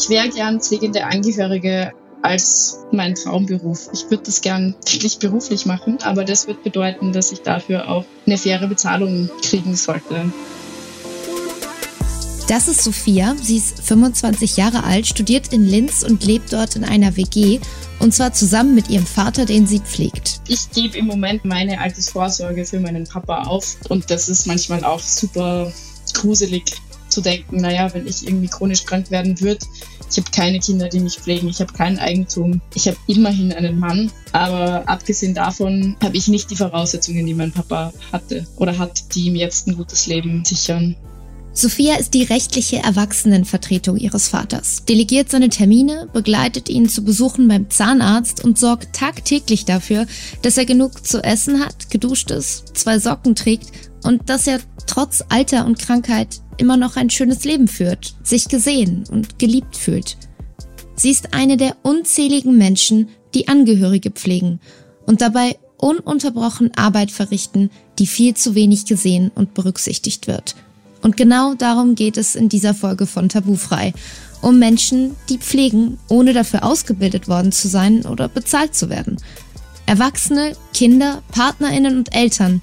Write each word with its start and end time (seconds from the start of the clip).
Ich 0.00 0.08
wäre 0.08 0.30
gern 0.30 0.62
pflegende 0.62 1.04
Angehörige 1.04 1.92
als 2.22 2.78
mein 2.90 3.14
Traumberuf. 3.14 3.90
Ich 3.92 4.04
würde 4.10 4.22
das 4.24 4.40
gern 4.40 4.74
wirklich 4.90 5.18
beruflich 5.18 5.66
machen, 5.66 5.98
aber 6.02 6.24
das 6.24 6.46
wird 6.46 6.62
bedeuten, 6.62 7.12
dass 7.12 7.32
ich 7.32 7.42
dafür 7.42 7.86
auch 7.86 8.06
eine 8.26 8.38
faire 8.38 8.66
Bezahlung 8.66 9.28
kriegen 9.42 9.76
sollte. 9.76 10.32
Das 12.48 12.66
ist 12.66 12.82
Sophia. 12.82 13.36
Sie 13.42 13.58
ist 13.58 13.78
25 13.82 14.56
Jahre 14.56 14.84
alt, 14.84 15.06
studiert 15.06 15.52
in 15.52 15.66
Linz 15.66 16.02
und 16.02 16.24
lebt 16.24 16.50
dort 16.54 16.76
in 16.76 16.84
einer 16.84 17.18
WG. 17.18 17.60
Und 17.98 18.14
zwar 18.14 18.32
zusammen 18.32 18.74
mit 18.74 18.88
ihrem 18.88 19.06
Vater, 19.06 19.44
den 19.44 19.66
sie 19.66 19.80
pflegt. 19.80 20.40
Ich 20.48 20.70
gebe 20.70 20.96
im 20.96 21.06
Moment 21.06 21.44
meine 21.44 21.78
Altersvorsorge 21.78 22.64
für 22.64 22.80
meinen 22.80 23.04
Papa 23.04 23.42
auf. 23.42 23.76
Und 23.90 24.10
das 24.10 24.30
ist 24.30 24.46
manchmal 24.46 24.82
auch 24.82 25.00
super 25.00 25.70
gruselig 26.14 26.80
zu 27.10 27.20
denken, 27.20 27.56
naja, 27.60 27.92
wenn 27.92 28.06
ich 28.06 28.26
irgendwie 28.26 28.48
chronisch 28.48 28.84
krank 28.84 29.10
werden 29.10 29.40
würde, 29.40 29.64
ich 30.10 30.16
habe 30.16 30.30
keine 30.30 30.58
Kinder, 30.58 30.88
die 30.88 31.00
mich 31.00 31.18
pflegen, 31.18 31.48
ich 31.48 31.60
habe 31.60 31.72
kein 31.72 31.98
Eigentum, 31.98 32.60
ich 32.74 32.88
habe 32.88 32.96
immerhin 33.06 33.52
einen 33.52 33.78
Mann, 33.78 34.10
aber 34.32 34.88
abgesehen 34.88 35.34
davon 35.34 35.96
habe 36.02 36.16
ich 36.16 36.28
nicht 36.28 36.50
die 36.50 36.56
Voraussetzungen, 36.56 37.26
die 37.26 37.34
mein 37.34 37.52
Papa 37.52 37.92
hatte 38.12 38.46
oder 38.56 38.76
hat, 38.78 39.14
die 39.14 39.26
ihm 39.26 39.36
jetzt 39.36 39.68
ein 39.68 39.76
gutes 39.76 40.06
Leben 40.06 40.44
sichern. 40.44 40.96
Sophia 41.52 41.96
ist 41.96 42.14
die 42.14 42.22
rechtliche 42.22 42.76
Erwachsenenvertretung 42.76 43.96
ihres 43.96 44.28
Vaters, 44.28 44.84
delegiert 44.84 45.30
seine 45.30 45.48
Termine, 45.48 46.08
begleitet 46.12 46.68
ihn 46.68 46.88
zu 46.88 47.02
Besuchen 47.02 47.48
beim 47.48 47.68
Zahnarzt 47.70 48.44
und 48.44 48.56
sorgt 48.56 48.94
tagtäglich 48.94 49.64
dafür, 49.64 50.06
dass 50.42 50.56
er 50.58 50.64
genug 50.64 51.04
zu 51.04 51.22
essen 51.22 51.60
hat, 51.60 51.90
geduscht 51.90 52.30
ist, 52.30 52.76
zwei 52.76 53.00
Socken 53.00 53.34
trägt 53.34 53.89
und 54.04 54.28
dass 54.28 54.46
er 54.46 54.60
trotz 54.86 55.24
Alter 55.28 55.66
und 55.66 55.78
Krankheit 55.78 56.40
immer 56.56 56.76
noch 56.76 56.96
ein 56.96 57.10
schönes 57.10 57.44
Leben 57.44 57.68
führt, 57.68 58.14
sich 58.22 58.48
gesehen 58.48 59.04
und 59.10 59.38
geliebt 59.38 59.76
fühlt. 59.76 60.16
Sie 60.96 61.10
ist 61.10 61.32
eine 61.32 61.56
der 61.56 61.76
unzähligen 61.82 62.58
Menschen, 62.58 63.08
die 63.34 63.48
Angehörige 63.48 64.10
pflegen 64.10 64.60
und 65.06 65.20
dabei 65.20 65.56
ununterbrochen 65.78 66.72
Arbeit 66.76 67.10
verrichten, 67.10 67.70
die 67.98 68.06
viel 68.06 68.34
zu 68.34 68.54
wenig 68.54 68.84
gesehen 68.84 69.30
und 69.34 69.54
berücksichtigt 69.54 70.26
wird. 70.26 70.56
Und 71.02 71.16
genau 71.16 71.54
darum 71.54 71.94
geht 71.94 72.16
es 72.16 72.34
in 72.34 72.48
dieser 72.48 72.74
Folge 72.74 73.06
von 73.06 73.28
Tabufrei. 73.28 73.94
Um 74.42 74.58
Menschen, 74.58 75.16
die 75.28 75.38
pflegen, 75.38 75.98
ohne 76.08 76.32
dafür 76.32 76.64
ausgebildet 76.64 77.28
worden 77.28 77.52
zu 77.52 77.68
sein 77.68 78.06
oder 78.06 78.28
bezahlt 78.28 78.74
zu 78.74 78.88
werden. 78.88 79.16
Erwachsene, 79.86 80.52
Kinder, 80.72 81.22
Partnerinnen 81.30 81.98
und 81.98 82.14
Eltern, 82.14 82.62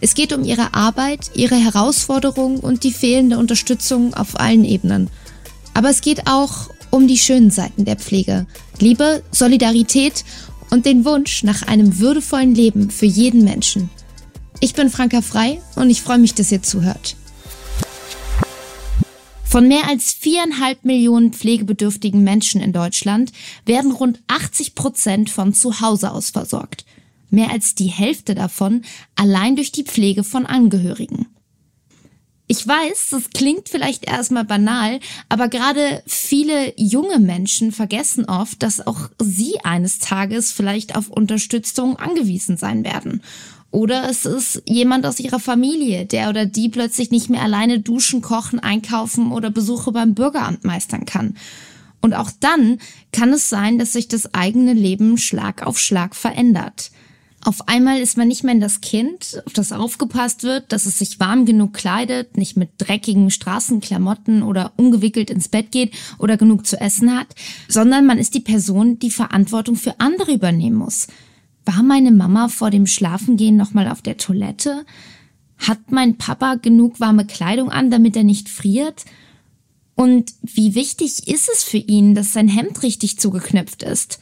es 0.00 0.14
geht 0.14 0.32
um 0.32 0.44
ihre 0.44 0.72
Arbeit, 0.74 1.30
ihre 1.34 1.56
Herausforderungen 1.56 2.58
und 2.58 2.84
die 2.84 2.92
fehlende 2.92 3.38
Unterstützung 3.38 4.14
auf 4.14 4.40
allen 4.40 4.64
Ebenen. 4.64 5.10
Aber 5.74 5.90
es 5.90 6.00
geht 6.00 6.26
auch 6.26 6.70
um 6.90 7.06
die 7.06 7.18
schönen 7.18 7.50
Seiten 7.50 7.84
der 7.84 7.96
Pflege. 7.96 8.46
Liebe, 8.78 9.22
Solidarität 9.30 10.24
und 10.70 10.86
den 10.86 11.04
Wunsch 11.04 11.44
nach 11.44 11.62
einem 11.62 11.98
würdevollen 11.98 12.54
Leben 12.54 12.90
für 12.90 13.06
jeden 13.06 13.44
Menschen. 13.44 13.90
Ich 14.60 14.74
bin 14.74 14.90
Franka 14.90 15.20
Frei 15.20 15.60
und 15.76 15.90
ich 15.90 16.02
freue 16.02 16.18
mich, 16.18 16.34
dass 16.34 16.50
ihr 16.50 16.62
zuhört. 16.62 17.16
Von 19.44 19.68
mehr 19.68 19.88
als 19.88 20.12
viereinhalb 20.12 20.84
Millionen 20.84 21.32
pflegebedürftigen 21.32 22.22
Menschen 22.22 22.60
in 22.60 22.72
Deutschland 22.72 23.32
werden 23.66 23.90
rund 23.90 24.20
80 24.28 24.74
Prozent 24.74 25.28
von 25.28 25.52
zu 25.52 25.80
Hause 25.80 26.12
aus 26.12 26.30
versorgt 26.30 26.84
mehr 27.30 27.50
als 27.50 27.74
die 27.74 27.86
Hälfte 27.86 28.34
davon 28.34 28.82
allein 29.16 29.56
durch 29.56 29.72
die 29.72 29.84
Pflege 29.84 30.24
von 30.24 30.46
Angehörigen. 30.46 31.26
Ich 32.52 32.66
weiß, 32.66 33.10
das 33.10 33.30
klingt 33.30 33.68
vielleicht 33.68 34.08
erstmal 34.08 34.44
banal, 34.44 34.98
aber 35.28 35.46
gerade 35.46 36.02
viele 36.04 36.72
junge 36.76 37.20
Menschen 37.20 37.70
vergessen 37.70 38.24
oft, 38.24 38.60
dass 38.64 38.84
auch 38.84 39.08
sie 39.22 39.60
eines 39.62 40.00
Tages 40.00 40.50
vielleicht 40.50 40.96
auf 40.96 41.08
Unterstützung 41.08 41.96
angewiesen 41.96 42.56
sein 42.56 42.82
werden. 42.82 43.22
Oder 43.70 44.10
es 44.10 44.26
ist 44.26 44.62
jemand 44.66 45.06
aus 45.06 45.20
ihrer 45.20 45.38
Familie, 45.38 46.06
der 46.06 46.28
oder 46.28 46.44
die 46.44 46.68
plötzlich 46.68 47.12
nicht 47.12 47.30
mehr 47.30 47.42
alleine 47.42 47.78
duschen, 47.78 48.20
kochen, 48.20 48.58
einkaufen 48.58 49.30
oder 49.30 49.50
Besuche 49.50 49.92
beim 49.92 50.14
Bürgeramt 50.14 50.64
meistern 50.64 51.06
kann. 51.06 51.36
Und 52.00 52.14
auch 52.14 52.32
dann 52.40 52.78
kann 53.12 53.32
es 53.32 53.48
sein, 53.48 53.78
dass 53.78 53.92
sich 53.92 54.08
das 54.08 54.34
eigene 54.34 54.72
Leben 54.72 55.18
Schlag 55.18 55.64
auf 55.64 55.78
Schlag 55.78 56.16
verändert. 56.16 56.90
Auf 57.42 57.68
einmal 57.68 58.00
ist 58.00 58.18
man 58.18 58.28
nicht 58.28 58.44
mehr 58.44 58.54
das 58.56 58.82
Kind, 58.82 59.42
auf 59.46 59.54
das 59.54 59.72
aufgepasst 59.72 60.42
wird, 60.42 60.72
dass 60.72 60.84
es 60.84 60.98
sich 60.98 61.20
warm 61.20 61.46
genug 61.46 61.72
kleidet, 61.72 62.36
nicht 62.36 62.58
mit 62.58 62.70
dreckigen 62.76 63.30
Straßenklamotten 63.30 64.42
oder 64.42 64.72
ungewickelt 64.76 65.30
ins 65.30 65.48
Bett 65.48 65.72
geht 65.72 65.94
oder 66.18 66.36
genug 66.36 66.66
zu 66.66 66.78
essen 66.78 67.16
hat, 67.16 67.28
sondern 67.66 68.04
man 68.04 68.18
ist 68.18 68.34
die 68.34 68.40
Person, 68.40 68.98
die 68.98 69.10
Verantwortung 69.10 69.76
für 69.76 70.00
andere 70.00 70.34
übernehmen 70.34 70.76
muss. 70.76 71.06
War 71.64 71.82
meine 71.82 72.10
Mama 72.10 72.48
vor 72.48 72.70
dem 72.70 72.86
Schlafengehen 72.86 73.56
nochmal 73.56 73.88
auf 73.88 74.02
der 74.02 74.18
Toilette? 74.18 74.84
Hat 75.56 75.90
mein 75.90 76.18
Papa 76.18 76.56
genug 76.56 77.00
warme 77.00 77.26
Kleidung 77.26 77.70
an, 77.70 77.90
damit 77.90 78.16
er 78.16 78.24
nicht 78.24 78.50
friert? 78.50 79.06
Und 79.94 80.32
wie 80.42 80.74
wichtig 80.74 81.26
ist 81.26 81.48
es 81.52 81.62
für 81.62 81.78
ihn, 81.78 82.14
dass 82.14 82.34
sein 82.34 82.48
Hemd 82.48 82.82
richtig 82.82 83.18
zugeknöpft 83.18 83.82
ist? 83.82 84.18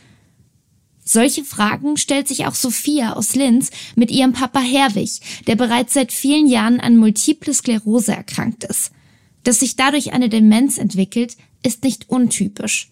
Solche 1.11 1.43
Fragen 1.43 1.97
stellt 1.97 2.29
sich 2.29 2.45
auch 2.45 2.55
Sophia 2.55 3.15
aus 3.15 3.35
Linz 3.35 3.71
mit 3.97 4.11
ihrem 4.11 4.35
Papa 4.35 4.61
Herwig, 4.61 5.21
der 5.47 5.57
bereits 5.57 5.95
seit 5.95 6.13
vielen 6.13 6.47
Jahren 6.47 6.81
an 6.81 6.99
Multiple 6.99 7.55
Sklerose 7.55 8.13
erkrankt 8.13 8.65
ist. 8.65 8.91
Dass 9.43 9.61
sich 9.61 9.75
dadurch 9.75 10.13
eine 10.13 10.29
Demenz 10.29 10.77
entwickelt, 10.77 11.39
ist 11.63 11.83
nicht 11.83 12.11
untypisch. 12.11 12.91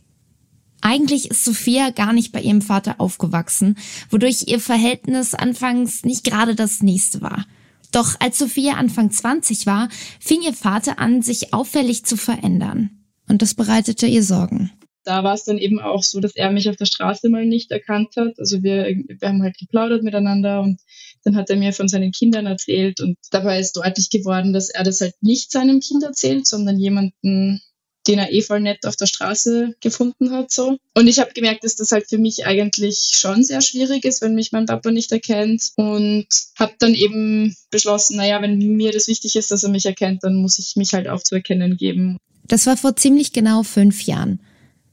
Eigentlich 0.81 1.31
ist 1.31 1.45
Sophia 1.45 1.91
gar 1.91 2.15
nicht 2.15 2.33
bei 2.33 2.41
ihrem 2.41 2.63
Vater 2.63 3.03
aufgewachsen, 3.03 3.77
wodurch 4.09 4.45
ihr 4.47 4.61
Verhältnis 4.61 5.35
anfangs 5.35 6.03
nicht 6.03 6.25
gerade 6.25 6.55
das 6.55 6.83
nächste 6.83 7.21
war. 7.21 7.45
Doch 7.93 8.19
als 8.19 8.39
Sophia 8.39 8.77
Anfang 8.77 9.11
20 9.11 9.67
war, 9.67 9.91
fing 10.21 10.41
ihr 10.41 10.55
Vater 10.55 10.99
an, 10.99 11.21
sich 11.21 11.53
auffällig 11.53 12.07
zu 12.07 12.17
verändern. 12.17 12.89
Und 13.29 13.43
das 13.43 13.53
bereitete 13.53 14.07
ihr 14.07 14.23
Sorgen 14.23 14.71
da 15.07 15.23
war 15.23 15.35
es 15.35 15.45
dann 15.45 15.59
eben 15.59 15.81
auch 15.81 16.03
so, 16.03 16.21
dass 16.21 16.35
er 16.35 16.51
mich 16.51 16.69
auf 16.69 16.77
der 16.77 16.87
Straße 16.87 17.29
mal 17.29 17.47
nicht 17.47 17.71
erkannt 17.71 18.17
hat. 18.17 18.39
Also 18.39 18.63
wir, 18.63 18.87
wir 18.87 19.29
haben 19.29 19.43
halt 19.43 19.57
geplaudert 19.57 20.03
miteinander 20.03 20.61
und 20.61 20.81
dann 21.25 21.37
hat 21.37 21.49
er 21.49 21.57
mir 21.57 21.73
von 21.73 21.89
seinen 21.89 22.13
Kindern 22.13 22.47
erzählt 22.47 23.01
und 23.01 23.17
dabei 23.31 23.61
ist 23.61 23.77
deutlich 23.77 24.11
geworden, 24.11 24.53
dass 24.53 24.69
er 24.69 24.85
das 24.85 25.01
halt 25.01 25.15
nicht 25.21 25.53
seinem 25.53 25.81
Kind 25.81 26.03
erzählt, 26.03 26.47
sondern 26.47 26.79
jemanden, 26.79 27.61
den 28.07 28.19
er 28.19 28.33
eh 28.33 28.43
voll 28.43 28.61
nett 28.61 28.87
auf 28.87 28.97
der 28.97 29.07
Straße 29.07 29.75
gefunden 29.81 30.31
hat. 30.31 30.51
so. 30.51 30.77
Und 30.95 31.07
ich 31.07 31.19
habe 31.19 31.33
gemerkt, 31.33 31.65
dass 31.65 31.77
das 31.77 31.93
halt 31.93 32.09
für 32.09 32.19
mich 32.19 32.47
eigentlich 32.47 33.13
schon 33.13 33.43
sehr 33.43 33.61
schwierig 33.61 34.05
ist, 34.05 34.23
wenn 34.23 34.35
mich 34.35 34.53
mein 34.53 34.67
Papa 34.67 34.91
nicht 34.91 35.13
erkennt. 35.13 35.73
Und 35.77 36.27
habe 36.57 36.75
dann 36.79 36.95
eben 36.95 37.57
beschlossen, 37.71 38.17
naja, 38.17 38.41
wenn 38.43 38.59
mir 38.59 38.93
das 38.93 39.09
wichtig 39.09 39.37
ist, 39.37 39.51
dass 39.51 39.65
er 39.65 39.71
mich 39.71 39.87
erkennt, 39.87 40.23
dann 40.23 40.37
muss 40.37 40.59
ich 40.59 40.77
mich 40.77 40.95
halt 40.95 41.09
auch 41.09 41.23
zu 41.23 41.35
erkennen 41.35 41.77
geben. 41.77 42.19
Das 42.47 42.67
war 42.67 42.77
vor 42.77 42.95
ziemlich 42.95 43.33
genau 43.33 43.65
fünf 43.65 44.03
Jahren. 44.03 44.41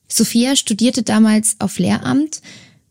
Sophia 0.07 0.55
studierte 0.55 1.03
damals 1.03 1.55
auf 1.59 1.79
Lehramt, 1.79 2.41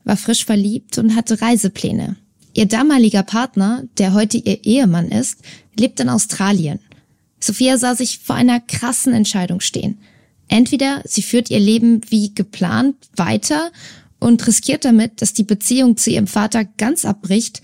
war 0.04 0.16
frisch 0.16 0.44
verliebt 0.44 0.98
und 0.98 1.14
hatte 1.14 1.40
Reisepläne. 1.40 2.16
Ihr 2.54 2.66
damaliger 2.66 3.22
Partner, 3.22 3.84
der 3.98 4.12
heute 4.12 4.36
ihr 4.36 4.64
Ehemann 4.64 5.08
ist, 5.08 5.40
lebt 5.78 6.00
in 6.00 6.08
Australien. 6.08 6.80
Sophia 7.40 7.78
sah 7.78 7.94
sich 7.94 8.18
vor 8.18 8.36
einer 8.36 8.60
krassen 8.60 9.14
Entscheidung 9.14 9.60
stehen. 9.60 9.98
Entweder 10.48 11.02
sie 11.04 11.22
führt 11.22 11.50
ihr 11.50 11.60
Leben 11.60 12.02
wie 12.08 12.34
geplant 12.34 12.96
weiter 13.16 13.72
und 14.18 14.46
riskiert 14.46 14.84
damit, 14.84 15.22
dass 15.22 15.32
die 15.32 15.44
Beziehung 15.44 15.96
zu 15.96 16.10
ihrem 16.10 16.26
Vater 16.26 16.64
ganz 16.64 17.04
abbricht, 17.04 17.62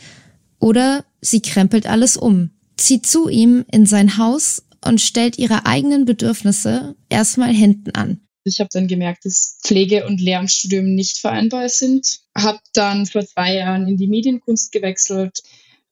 oder 0.58 1.04
sie 1.20 1.40
krempelt 1.40 1.86
alles 1.86 2.16
um, 2.16 2.50
zieht 2.76 3.06
zu 3.06 3.28
ihm 3.28 3.64
in 3.70 3.86
sein 3.86 4.18
Haus 4.18 4.64
und 4.84 5.00
stellt 5.00 5.38
ihre 5.38 5.66
eigenen 5.66 6.04
Bedürfnisse 6.04 6.96
erstmal 7.08 7.52
hinten 7.52 7.92
an. 7.92 8.20
Ich 8.44 8.60
habe 8.60 8.70
dann 8.72 8.88
gemerkt, 8.88 9.24
dass 9.24 9.58
Pflege 9.62 10.06
und 10.06 10.20
Lehramtsstudium 10.20 10.94
nicht 10.94 11.18
vereinbar 11.18 11.68
sind. 11.68 12.20
Habe 12.36 12.60
dann 12.72 13.06
vor 13.06 13.26
zwei 13.26 13.54
Jahren 13.56 13.86
in 13.88 13.96
die 13.96 14.08
Medienkunst 14.08 14.72
gewechselt. 14.72 15.42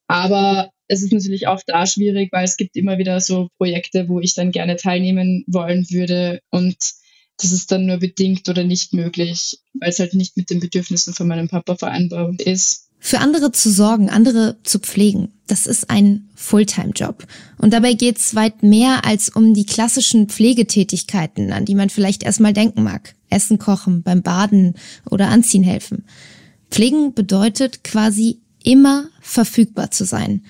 Aber 0.06 0.70
es 0.88 1.02
ist 1.02 1.12
natürlich 1.12 1.46
auch 1.48 1.60
da 1.66 1.86
schwierig, 1.86 2.32
weil 2.32 2.44
es 2.44 2.56
gibt 2.56 2.76
immer 2.76 2.98
wieder 2.98 3.20
so 3.20 3.48
Projekte, 3.58 4.08
wo 4.08 4.20
ich 4.20 4.34
dann 4.34 4.52
gerne 4.52 4.76
teilnehmen 4.76 5.44
wollen 5.46 5.86
würde. 5.90 6.40
Und 6.50 6.76
das 7.38 7.52
ist 7.52 7.70
dann 7.70 7.86
nur 7.86 7.98
bedingt 7.98 8.48
oder 8.48 8.64
nicht 8.64 8.92
möglich, 8.92 9.58
weil 9.74 9.90
es 9.90 9.98
halt 9.98 10.14
nicht 10.14 10.36
mit 10.36 10.50
den 10.50 10.60
Bedürfnissen 10.60 11.12
von 11.12 11.28
meinem 11.28 11.48
Papa 11.48 11.76
vereinbar 11.76 12.32
ist. 12.38 12.85
Für 13.06 13.20
andere 13.20 13.52
zu 13.52 13.70
sorgen, 13.70 14.10
andere 14.10 14.56
zu 14.64 14.80
pflegen, 14.80 15.28
das 15.46 15.68
ist 15.68 15.90
ein 15.90 16.28
Fulltime-Job. 16.34 17.24
Und 17.56 17.72
dabei 17.72 17.92
geht 17.92 18.18
es 18.18 18.34
weit 18.34 18.64
mehr 18.64 19.04
als 19.04 19.28
um 19.28 19.54
die 19.54 19.64
klassischen 19.64 20.28
Pflegetätigkeiten, 20.28 21.52
an 21.52 21.64
die 21.64 21.76
man 21.76 21.88
vielleicht 21.88 22.24
erstmal 22.24 22.52
denken 22.52 22.82
mag. 22.82 23.14
Essen 23.30 23.60
kochen, 23.60 24.02
beim 24.02 24.22
Baden 24.22 24.74
oder 25.08 25.28
Anziehen 25.28 25.62
helfen. 25.62 26.02
Pflegen 26.68 27.14
bedeutet 27.14 27.84
quasi 27.84 28.40
immer 28.64 29.04
verfügbar 29.20 29.92
zu 29.92 30.04
sein. 30.04 30.42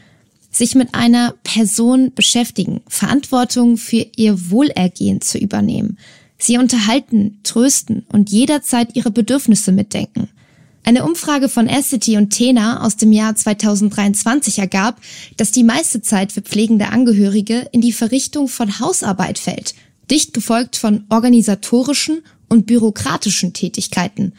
Sich 0.51 0.75
mit 0.75 0.95
einer 0.95 1.35
Person 1.45 2.15
beschäftigen, 2.15 2.81
Verantwortung 2.89 3.77
für 3.77 4.07
ihr 4.17 4.51
Wohlergehen 4.51 5.21
zu 5.21 5.37
übernehmen, 5.37 5.99
Sie 6.39 6.57
unterhalten, 6.57 7.39
trösten 7.43 8.07
und 8.09 8.31
jederzeit 8.31 8.97
ihre 8.97 9.11
Bedürfnisse 9.11 9.73
mitdenken. 9.73 10.31
Eine 10.89 11.05
Umfrage 11.05 11.49
von 11.49 11.67
Essity 11.67 12.17
und 12.17 12.31
Tena 12.31 12.85
aus 12.85 12.95
dem 12.95 13.11
Jahr 13.11 13.35
2023 13.35 14.61
ergab, 14.61 15.01
dass 15.37 15.51
die 15.51 15.65
meiste 15.65 16.01
Zeit 16.01 16.31
für 16.31 16.43
pflegende 16.43 16.91
Angehörige 16.91 17.69
in 17.73 17.81
die 17.81 17.91
Verrichtung 17.91 18.47
von 18.47 18.79
Hausarbeit 18.79 19.41
fällt, 19.41 19.75
dicht 20.13 20.33
gefolgt 20.33 20.77
von 20.77 21.03
organisatorischen 21.09 22.23
und 22.49 22.67
bürokratischen 22.67 23.53
Tätigkeiten. 23.53 24.35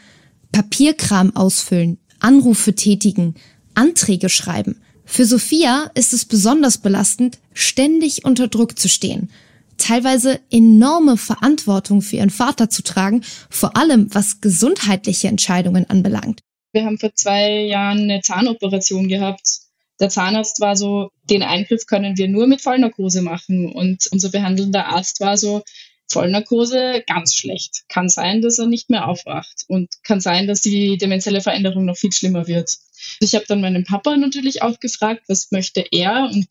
Papierkram 0.50 1.36
ausfüllen, 1.36 1.98
Anrufe 2.18 2.74
tätigen, 2.74 3.34
Anträge 3.74 4.30
schreiben. 4.30 4.80
Für 5.04 5.26
Sophia 5.26 5.90
ist 5.94 6.14
es 6.14 6.24
besonders 6.24 6.78
belastend, 6.78 7.40
ständig 7.52 8.24
unter 8.24 8.48
Druck 8.48 8.78
zu 8.78 8.88
stehen– 8.88 9.28
teilweise 9.78 10.40
enorme 10.50 11.16
Verantwortung 11.16 12.02
für 12.02 12.16
ihren 12.16 12.30
Vater 12.30 12.68
zu 12.68 12.82
tragen, 12.82 13.22
vor 13.48 13.76
allem 13.76 14.12
was 14.14 14.40
gesundheitliche 14.40 15.28
Entscheidungen 15.28 15.88
anbelangt. 15.88 16.40
Wir 16.72 16.84
haben 16.84 16.98
vor 16.98 17.14
zwei 17.14 17.62
Jahren 17.62 18.02
eine 18.02 18.20
Zahnoperation 18.20 19.08
gehabt. 19.08 19.60
Der 20.00 20.10
Zahnarzt 20.10 20.60
war 20.60 20.76
so, 20.76 21.10
den 21.24 21.42
Eingriff 21.42 21.86
können 21.86 22.16
wir 22.16 22.28
nur 22.28 22.46
mit 22.46 22.60
Vollnarkose 22.60 23.22
machen. 23.22 23.72
Und 23.72 24.06
unser 24.12 24.30
behandelnder 24.30 24.86
Arzt 24.86 25.20
war 25.20 25.36
so, 25.36 25.62
Vollnarkose 26.10 27.02
ganz 27.06 27.34
schlecht. 27.34 27.84
Kann 27.88 28.08
sein, 28.08 28.40
dass 28.40 28.58
er 28.58 28.66
nicht 28.66 28.90
mehr 28.90 29.08
aufwacht 29.08 29.64
und 29.68 29.90
kann 30.04 30.20
sein, 30.20 30.46
dass 30.46 30.60
die 30.60 30.96
demenzielle 30.96 31.40
Veränderung 31.40 31.84
noch 31.84 31.96
viel 31.96 32.12
schlimmer 32.12 32.46
wird. 32.46 32.76
Ich 33.20 33.34
habe 33.34 33.44
dann 33.46 33.60
meinen 33.60 33.84
Papa 33.84 34.16
natürlich 34.16 34.62
auch 34.62 34.80
gefragt, 34.80 35.24
was 35.28 35.50
möchte 35.50 35.84
er 35.90 36.30
und 36.32 36.46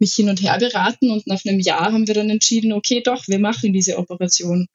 mich 0.00 0.14
hin 0.14 0.28
und 0.28 0.42
her 0.42 0.58
beraten 0.58 1.10
und 1.10 1.26
nach 1.26 1.44
einem 1.44 1.60
Jahr 1.60 1.92
haben 1.92 2.06
wir 2.06 2.14
dann 2.14 2.30
entschieden, 2.30 2.72
okay, 2.72 3.02
doch, 3.02 3.26
wir 3.28 3.38
machen 3.38 3.72
diese 3.72 3.98
Operation. 3.98 4.66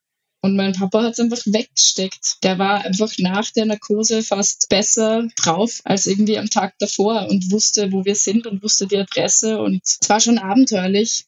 Und 0.44 0.58
mein 0.58 0.74
Papa 0.74 1.04
hat 1.04 1.14
es 1.14 1.20
einfach 1.22 1.42
weggesteckt. 1.46 2.44
Der 2.44 2.60
war 2.60 2.84
einfach 2.84 3.14
nach 3.18 3.50
der 3.52 3.66
Narkose 3.66 4.24
fast 4.24 4.68
besser 4.68 5.30
drauf 5.38 5.80
als 5.86 6.06
irgendwie 6.06 6.38
am 6.38 6.50
Tag 6.50 6.74
davor 6.80 7.28
und 7.30 7.50
wusste, 7.50 7.94
wo 7.94 8.04
wir 8.04 8.16
sind 8.16 8.46
und 8.46 8.62
wusste 8.62 8.86
die 8.86 8.98
Adresse. 8.98 9.62
Und 9.62 9.82
es 9.86 10.10
war 10.10 10.20
schon 10.20 10.38
abenteuerlich. 10.38 11.28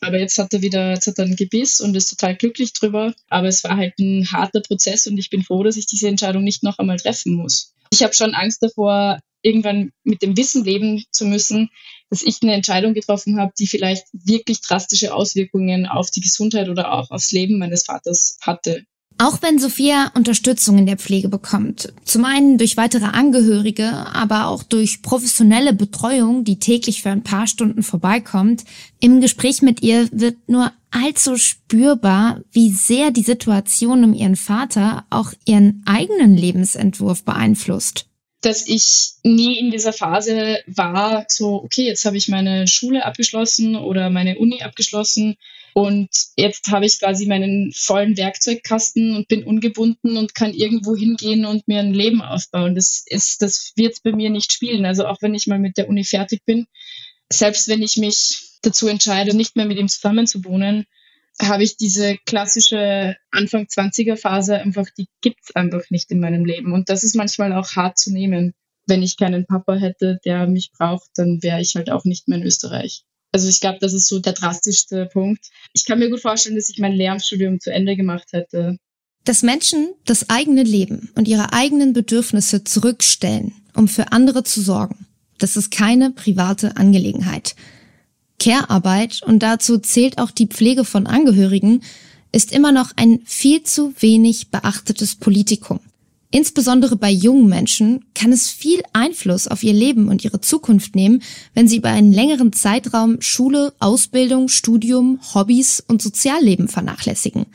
Aber 0.00 0.18
jetzt 0.18 0.38
hat 0.38 0.52
er 0.52 0.62
wieder, 0.62 0.90
jetzt 0.90 1.06
hat 1.06 1.18
er 1.18 1.26
ein 1.26 1.36
Gebiss 1.36 1.80
und 1.80 1.96
ist 1.96 2.10
total 2.10 2.34
glücklich 2.34 2.72
drüber. 2.72 3.14
Aber 3.28 3.46
es 3.46 3.62
war 3.62 3.76
halt 3.76 4.00
ein 4.00 4.32
harter 4.32 4.60
Prozess 4.60 5.06
und 5.06 5.16
ich 5.16 5.30
bin 5.30 5.44
froh, 5.44 5.62
dass 5.62 5.76
ich 5.76 5.86
diese 5.86 6.08
Entscheidung 6.08 6.42
nicht 6.42 6.64
noch 6.64 6.78
einmal 6.80 6.98
treffen 6.98 7.34
muss. 7.34 7.72
Ich 7.90 8.02
habe 8.02 8.14
schon 8.14 8.34
Angst 8.34 8.64
davor, 8.64 9.20
irgendwann 9.46 9.92
mit 10.02 10.22
dem 10.22 10.36
Wissen 10.36 10.64
leben 10.64 11.04
zu 11.10 11.24
müssen, 11.24 11.70
dass 12.10 12.22
ich 12.22 12.42
eine 12.42 12.54
Entscheidung 12.54 12.94
getroffen 12.94 13.38
habe, 13.40 13.52
die 13.58 13.66
vielleicht 13.66 14.06
wirklich 14.12 14.60
drastische 14.60 15.14
Auswirkungen 15.14 15.86
auf 15.86 16.10
die 16.10 16.20
Gesundheit 16.20 16.68
oder 16.68 16.92
auch 16.92 17.10
aufs 17.10 17.32
Leben 17.32 17.58
meines 17.58 17.84
Vaters 17.84 18.38
hatte. 18.40 18.84
Auch 19.18 19.40
wenn 19.40 19.58
Sophia 19.58 20.12
Unterstützung 20.14 20.76
in 20.76 20.84
der 20.84 20.98
Pflege 20.98 21.30
bekommt, 21.30 21.90
zum 22.04 22.26
einen 22.26 22.58
durch 22.58 22.76
weitere 22.76 23.06
Angehörige, 23.06 23.88
aber 23.88 24.48
auch 24.48 24.62
durch 24.62 25.00
professionelle 25.00 25.72
Betreuung, 25.72 26.44
die 26.44 26.58
täglich 26.58 27.02
für 27.02 27.08
ein 27.08 27.22
paar 27.22 27.46
Stunden 27.46 27.82
vorbeikommt, 27.82 28.64
im 29.00 29.22
Gespräch 29.22 29.62
mit 29.62 29.82
ihr 29.82 30.10
wird 30.12 30.36
nur 30.48 30.70
allzu 30.90 31.38
spürbar, 31.38 32.42
wie 32.52 32.70
sehr 32.70 33.10
die 33.10 33.22
Situation 33.22 34.04
um 34.04 34.12
ihren 34.12 34.36
Vater 34.36 35.06
auch 35.08 35.32
ihren 35.46 35.82
eigenen 35.86 36.36
Lebensentwurf 36.36 37.24
beeinflusst 37.24 38.06
dass 38.42 38.66
ich 38.66 39.12
nie 39.22 39.58
in 39.58 39.70
dieser 39.70 39.92
Phase 39.92 40.60
war, 40.66 41.24
so, 41.28 41.62
okay, 41.62 41.86
jetzt 41.86 42.04
habe 42.04 42.16
ich 42.16 42.28
meine 42.28 42.66
Schule 42.68 43.04
abgeschlossen 43.04 43.76
oder 43.76 44.10
meine 44.10 44.38
Uni 44.38 44.62
abgeschlossen 44.62 45.36
und 45.74 46.08
jetzt 46.36 46.68
habe 46.70 46.86
ich 46.86 46.98
quasi 46.98 47.26
meinen 47.26 47.70
vollen 47.72 48.16
Werkzeugkasten 48.16 49.14
und 49.14 49.28
bin 49.28 49.44
ungebunden 49.44 50.16
und 50.16 50.34
kann 50.34 50.54
irgendwo 50.54 50.96
hingehen 50.96 51.44
und 51.44 51.68
mir 51.68 51.80
ein 51.80 51.92
Leben 51.92 52.22
aufbauen. 52.22 52.74
Das 52.74 53.04
ist, 53.06 53.42
das 53.42 53.72
wird 53.76 54.02
bei 54.02 54.12
mir 54.12 54.30
nicht 54.30 54.52
spielen. 54.52 54.86
Also 54.86 55.06
auch 55.06 55.20
wenn 55.20 55.34
ich 55.34 55.46
mal 55.46 55.58
mit 55.58 55.76
der 55.76 55.88
Uni 55.88 56.04
fertig 56.04 56.44
bin, 56.46 56.66
selbst 57.30 57.68
wenn 57.68 57.82
ich 57.82 57.98
mich 57.98 58.52
dazu 58.62 58.88
entscheide, 58.88 59.36
nicht 59.36 59.56
mehr 59.56 59.66
mit 59.66 59.78
ihm 59.78 59.88
zusammen 59.88 60.26
zu 60.26 60.44
wohnen, 60.44 60.86
habe 61.40 61.62
ich 61.62 61.76
diese 61.76 62.16
klassische 62.24 63.16
Anfang 63.30 63.64
20er 63.64 64.16
Phase 64.16 64.56
einfach, 64.56 64.86
die 64.96 65.08
gibt's 65.20 65.54
einfach 65.54 65.82
nicht 65.90 66.10
in 66.10 66.20
meinem 66.20 66.44
Leben. 66.44 66.72
Und 66.72 66.88
das 66.88 67.04
ist 67.04 67.14
manchmal 67.14 67.52
auch 67.52 67.76
hart 67.76 67.98
zu 67.98 68.12
nehmen. 68.12 68.54
Wenn 68.86 69.02
ich 69.02 69.16
keinen 69.16 69.46
Papa 69.46 69.74
hätte, 69.74 70.18
der 70.24 70.46
mich 70.46 70.70
braucht, 70.72 71.10
dann 71.16 71.42
wäre 71.42 71.60
ich 71.60 71.74
halt 71.74 71.90
auch 71.90 72.04
nicht 72.04 72.28
mehr 72.28 72.38
in 72.38 72.44
Österreich. 72.44 73.04
Also 73.32 73.48
ich 73.48 73.60
glaube, 73.60 73.78
das 73.80 73.92
ist 73.92 74.08
so 74.08 74.18
der 74.18 74.32
drastischste 74.32 75.06
Punkt. 75.12 75.46
Ich 75.72 75.84
kann 75.84 75.98
mir 75.98 76.08
gut 76.08 76.22
vorstellen, 76.22 76.56
dass 76.56 76.70
ich 76.70 76.78
mein 76.78 76.94
Lehramtsstudium 76.94 77.60
zu 77.60 77.70
Ende 77.72 77.96
gemacht 77.96 78.28
hätte. 78.32 78.78
Dass 79.24 79.42
Menschen 79.42 79.88
das 80.04 80.30
eigene 80.30 80.62
Leben 80.62 81.10
und 81.16 81.28
ihre 81.28 81.52
eigenen 81.52 81.92
Bedürfnisse 81.92 82.64
zurückstellen, 82.64 83.52
um 83.74 83.88
für 83.88 84.12
andere 84.12 84.44
zu 84.44 84.62
sorgen, 84.62 85.06
das 85.38 85.56
ist 85.56 85.70
keine 85.70 86.12
private 86.12 86.76
Angelegenheit. 86.76 87.56
Care-Arbeit, 88.46 89.22
und 89.24 89.40
dazu 89.40 89.78
zählt 89.78 90.18
auch 90.18 90.30
die 90.30 90.46
Pflege 90.46 90.84
von 90.84 91.08
Angehörigen, 91.08 91.82
ist 92.30 92.52
immer 92.52 92.70
noch 92.70 92.92
ein 92.94 93.18
viel 93.24 93.64
zu 93.64 93.92
wenig 93.98 94.52
beachtetes 94.52 95.16
Politikum. 95.16 95.80
Insbesondere 96.30 96.94
bei 96.94 97.10
jungen 97.10 97.48
Menschen 97.48 98.04
kann 98.14 98.30
es 98.30 98.48
viel 98.48 98.82
Einfluss 98.92 99.48
auf 99.48 99.64
ihr 99.64 99.72
Leben 99.72 100.08
und 100.08 100.22
ihre 100.22 100.40
Zukunft 100.40 100.94
nehmen, 100.94 101.22
wenn 101.54 101.66
sie 101.66 101.78
über 101.78 101.88
einen 101.88 102.12
längeren 102.12 102.52
Zeitraum 102.52 103.20
Schule, 103.20 103.72
Ausbildung, 103.80 104.46
Studium, 104.46 105.18
Hobbys 105.34 105.82
und 105.84 106.00
Sozialleben 106.00 106.68
vernachlässigen. 106.68 107.46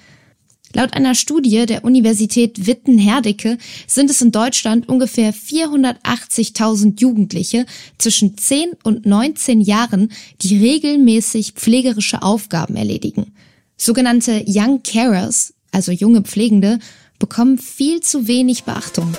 Laut 0.73 0.93
einer 0.93 1.15
Studie 1.15 1.65
der 1.65 1.83
Universität 1.83 2.65
Witten-Herdecke 2.65 3.57
sind 3.87 4.09
es 4.09 4.21
in 4.21 4.31
Deutschland 4.31 4.87
ungefähr 4.87 5.33
480.000 5.33 6.99
Jugendliche 6.99 7.65
zwischen 7.97 8.37
10 8.37 8.71
und 8.83 9.05
19 9.05 9.61
Jahren, 9.61 10.11
die 10.41 10.57
regelmäßig 10.57 11.53
pflegerische 11.53 12.21
Aufgaben 12.21 12.75
erledigen. 12.75 13.33
Sogenannte 13.75 14.45
Young 14.47 14.81
Carers, 14.83 15.53
also 15.71 15.91
junge 15.91 16.21
Pflegende, 16.21 16.79
bekommen 17.19 17.57
viel 17.57 17.99
zu 18.01 18.27
wenig 18.27 18.63
Beachtung. 18.63 19.13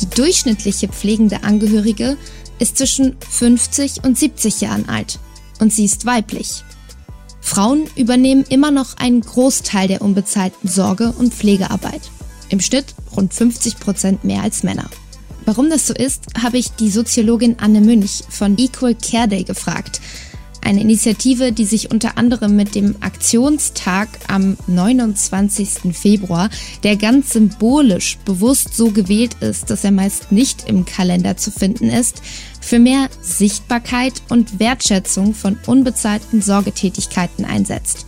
Die 0.00 0.10
durchschnittliche 0.14 0.88
pflegende 0.88 1.44
Angehörige 1.44 2.16
ist 2.58 2.78
zwischen 2.78 3.16
50 3.30 4.04
und 4.04 4.18
70 4.18 4.60
Jahren 4.60 4.88
alt 4.88 5.18
und 5.60 5.72
sie 5.72 5.84
ist 5.84 6.06
weiblich. 6.06 6.64
Frauen 7.40 7.84
übernehmen 7.96 8.44
immer 8.48 8.70
noch 8.70 8.96
einen 8.96 9.20
Großteil 9.20 9.88
der 9.88 10.02
unbezahlten 10.02 10.68
Sorge- 10.68 11.12
und 11.18 11.34
Pflegearbeit. 11.34 12.02
Im 12.48 12.60
Schnitt 12.60 12.94
rund 13.16 13.34
50 13.34 13.78
Prozent 13.78 14.24
mehr 14.24 14.42
als 14.42 14.62
Männer. 14.62 14.88
Warum 15.44 15.70
das 15.70 15.86
so 15.86 15.94
ist, 15.94 16.24
habe 16.42 16.58
ich 16.58 16.72
die 16.72 16.90
Soziologin 16.90 17.56
Anne 17.58 17.80
Münch 17.80 18.22
von 18.28 18.58
Equal 18.58 18.94
Care 18.94 19.28
Day 19.28 19.44
gefragt. 19.44 20.00
Eine 20.60 20.82
Initiative, 20.82 21.52
die 21.52 21.64
sich 21.64 21.90
unter 21.90 22.18
anderem 22.18 22.54
mit 22.54 22.74
dem 22.74 22.96
Aktionstag 23.00 24.08
am 24.26 24.58
29. 24.66 25.96
Februar, 25.96 26.50
der 26.82 26.96
ganz 26.96 27.32
symbolisch 27.32 28.18
bewusst 28.24 28.76
so 28.76 28.90
gewählt 28.90 29.36
ist, 29.40 29.70
dass 29.70 29.84
er 29.84 29.92
meist 29.92 30.32
nicht 30.32 30.68
im 30.68 30.84
Kalender 30.84 31.38
zu 31.38 31.50
finden 31.50 31.88
ist, 31.88 32.20
für 32.68 32.78
mehr 32.78 33.08
Sichtbarkeit 33.22 34.12
und 34.28 34.60
Wertschätzung 34.60 35.32
von 35.32 35.56
unbezahlten 35.66 36.42
Sorgetätigkeiten 36.42 37.46
einsetzt. 37.46 38.04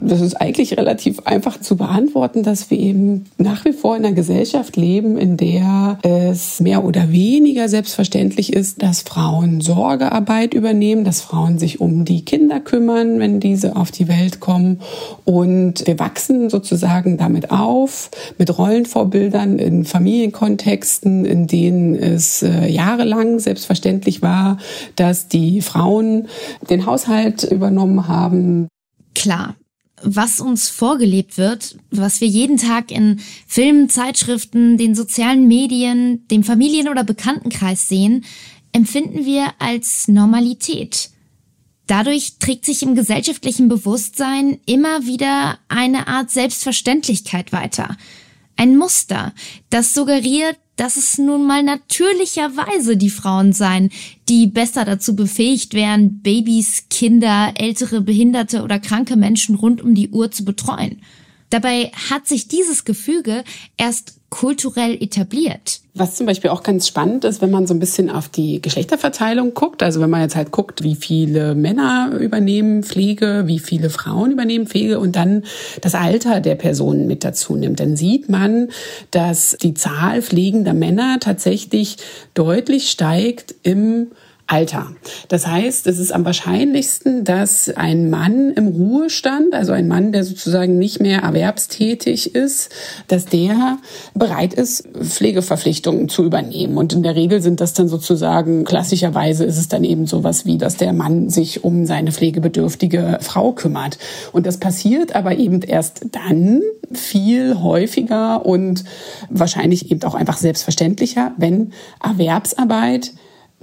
Das 0.00 0.20
ist 0.20 0.34
eigentlich 0.34 0.76
relativ 0.76 1.20
einfach 1.26 1.60
zu 1.60 1.76
beantworten, 1.76 2.42
dass 2.42 2.70
wir 2.70 2.78
eben 2.78 3.26
nach 3.36 3.64
wie 3.64 3.72
vor 3.72 3.96
in 3.96 4.04
einer 4.04 4.14
Gesellschaft 4.14 4.76
leben, 4.76 5.18
in 5.18 5.36
der 5.36 5.98
es 6.02 6.58
mehr 6.60 6.84
oder 6.84 7.12
weniger 7.12 7.68
selbstverständlich 7.68 8.52
ist, 8.52 8.82
dass 8.82 9.02
Frauen 9.02 9.60
Sorgearbeit 9.60 10.54
übernehmen, 10.54 11.04
dass 11.04 11.20
Frauen 11.20 11.58
sich 11.58 11.80
um 11.80 12.04
die 12.04 12.24
Kinder 12.24 12.60
kümmern, 12.60 13.18
wenn 13.20 13.40
diese 13.40 13.76
auf 13.76 13.90
die 13.90 14.08
Welt 14.08 14.40
kommen. 14.40 14.80
Und 15.24 15.86
wir 15.86 15.98
wachsen 15.98 16.50
sozusagen 16.50 17.18
damit 17.18 17.50
auf, 17.50 18.10
mit 18.38 18.56
Rollenvorbildern 18.56 19.58
in 19.58 19.84
Familienkontexten, 19.84 21.24
in 21.24 21.46
denen 21.46 21.94
es 21.94 22.42
äh, 22.42 22.66
jahrelang 22.68 23.38
selbstverständlich 23.76 24.22
war, 24.22 24.58
dass 24.96 25.28
die 25.28 25.60
Frauen 25.60 26.28
den 26.68 26.86
Haushalt 26.86 27.44
übernommen 27.44 28.08
haben, 28.08 28.68
klar. 29.14 29.56
Was 30.02 30.40
uns 30.40 30.68
vorgelebt 30.68 31.38
wird, 31.38 31.78
was 31.90 32.20
wir 32.20 32.28
jeden 32.28 32.58
Tag 32.58 32.90
in 32.90 33.18
Filmen, 33.46 33.88
Zeitschriften, 33.88 34.76
den 34.76 34.94
sozialen 34.94 35.48
Medien, 35.48 36.28
dem 36.28 36.44
Familien- 36.44 36.90
oder 36.90 37.02
Bekanntenkreis 37.02 37.88
sehen, 37.88 38.26
empfinden 38.72 39.24
wir 39.24 39.48
als 39.58 40.06
Normalität. 40.06 41.08
Dadurch 41.86 42.34
trägt 42.38 42.66
sich 42.66 42.82
im 42.82 42.94
gesellschaftlichen 42.94 43.68
Bewusstsein 43.70 44.58
immer 44.66 45.06
wieder 45.06 45.58
eine 45.68 46.08
Art 46.08 46.30
Selbstverständlichkeit 46.30 47.52
weiter. 47.52 47.96
Ein 48.56 48.76
Muster, 48.76 49.32
das 49.70 49.94
suggeriert, 49.94 50.58
dass 50.76 50.96
es 50.96 51.18
nun 51.18 51.46
mal 51.46 51.62
natürlicherweise 51.62 52.96
die 52.96 53.10
Frauen 53.10 53.52
seien, 53.52 53.90
die 54.28 54.46
besser 54.46 54.84
dazu 54.84 55.16
befähigt 55.16 55.74
wären, 55.74 56.20
Babys, 56.20 56.84
Kinder, 56.90 57.52
ältere, 57.56 58.00
behinderte 58.02 58.62
oder 58.62 58.78
kranke 58.78 59.16
Menschen 59.16 59.56
rund 59.56 59.82
um 59.82 59.94
die 59.94 60.10
Uhr 60.10 60.30
zu 60.30 60.44
betreuen. 60.44 61.00
Dabei 61.50 61.92
hat 62.10 62.26
sich 62.26 62.48
dieses 62.48 62.84
Gefüge 62.84 63.44
erst 63.76 64.16
kulturell 64.28 65.00
etabliert. 65.00 65.80
Was 65.94 66.16
zum 66.16 66.26
Beispiel 66.26 66.50
auch 66.50 66.62
ganz 66.62 66.88
spannend 66.88 67.24
ist, 67.24 67.40
wenn 67.40 67.50
man 67.50 67.66
so 67.66 67.72
ein 67.72 67.78
bisschen 67.78 68.10
auf 68.10 68.28
die 68.28 68.60
Geschlechterverteilung 68.60 69.54
guckt, 69.54 69.82
also 69.82 70.00
wenn 70.00 70.10
man 70.10 70.20
jetzt 70.20 70.34
halt 70.34 70.50
guckt, 70.50 70.82
wie 70.82 70.96
viele 70.96 71.54
Männer 71.54 72.10
übernehmen 72.18 72.82
Pflege, 72.82 73.44
wie 73.46 73.60
viele 73.60 73.88
Frauen 73.88 74.32
übernehmen 74.32 74.66
Pflege 74.66 74.98
und 74.98 75.14
dann 75.14 75.44
das 75.80 75.94
Alter 75.94 76.40
der 76.40 76.56
Personen 76.56 77.06
mit 77.06 77.24
dazu 77.24 77.54
nimmt, 77.54 77.78
dann 77.78 77.96
sieht 77.96 78.28
man, 78.28 78.68
dass 79.12 79.56
die 79.62 79.74
Zahl 79.74 80.20
pflegender 80.22 80.74
Männer 80.74 81.18
tatsächlich 81.20 81.96
deutlich 82.34 82.90
steigt 82.90 83.54
im 83.62 84.08
Alter. 84.48 84.92
Das 85.28 85.46
heißt, 85.46 85.88
es 85.88 85.98
ist 85.98 86.12
am 86.12 86.24
wahrscheinlichsten, 86.24 87.24
dass 87.24 87.68
ein 87.68 88.10
Mann 88.10 88.52
im 88.52 88.68
Ruhestand, 88.68 89.54
also 89.54 89.72
ein 89.72 89.88
Mann, 89.88 90.12
der 90.12 90.22
sozusagen 90.22 90.78
nicht 90.78 91.00
mehr 91.00 91.22
erwerbstätig 91.22 92.34
ist, 92.34 92.70
dass 93.08 93.24
der 93.24 93.78
bereit 94.14 94.54
ist, 94.54 94.86
Pflegeverpflichtungen 95.00 96.08
zu 96.08 96.24
übernehmen. 96.24 96.76
Und 96.76 96.92
in 96.92 97.02
der 97.02 97.16
Regel 97.16 97.42
sind 97.42 97.60
das 97.60 97.72
dann 97.72 97.88
sozusagen, 97.88 98.64
klassischerweise 98.64 99.44
ist 99.44 99.58
es 99.58 99.66
dann 99.66 99.82
eben 99.82 100.06
sowas 100.06 100.46
wie, 100.46 100.58
dass 100.58 100.76
der 100.76 100.92
Mann 100.92 101.28
sich 101.28 101.64
um 101.64 101.84
seine 101.84 102.12
pflegebedürftige 102.12 103.18
Frau 103.22 103.50
kümmert. 103.50 103.98
Und 104.30 104.46
das 104.46 104.58
passiert 104.58 105.16
aber 105.16 105.36
eben 105.36 105.62
erst 105.62 106.06
dann 106.12 106.62
viel 106.92 107.60
häufiger 107.60 108.46
und 108.46 108.84
wahrscheinlich 109.28 109.90
eben 109.90 110.04
auch 110.04 110.14
einfach 110.14 110.36
selbstverständlicher, 110.36 111.32
wenn 111.36 111.72
Erwerbsarbeit 112.00 113.12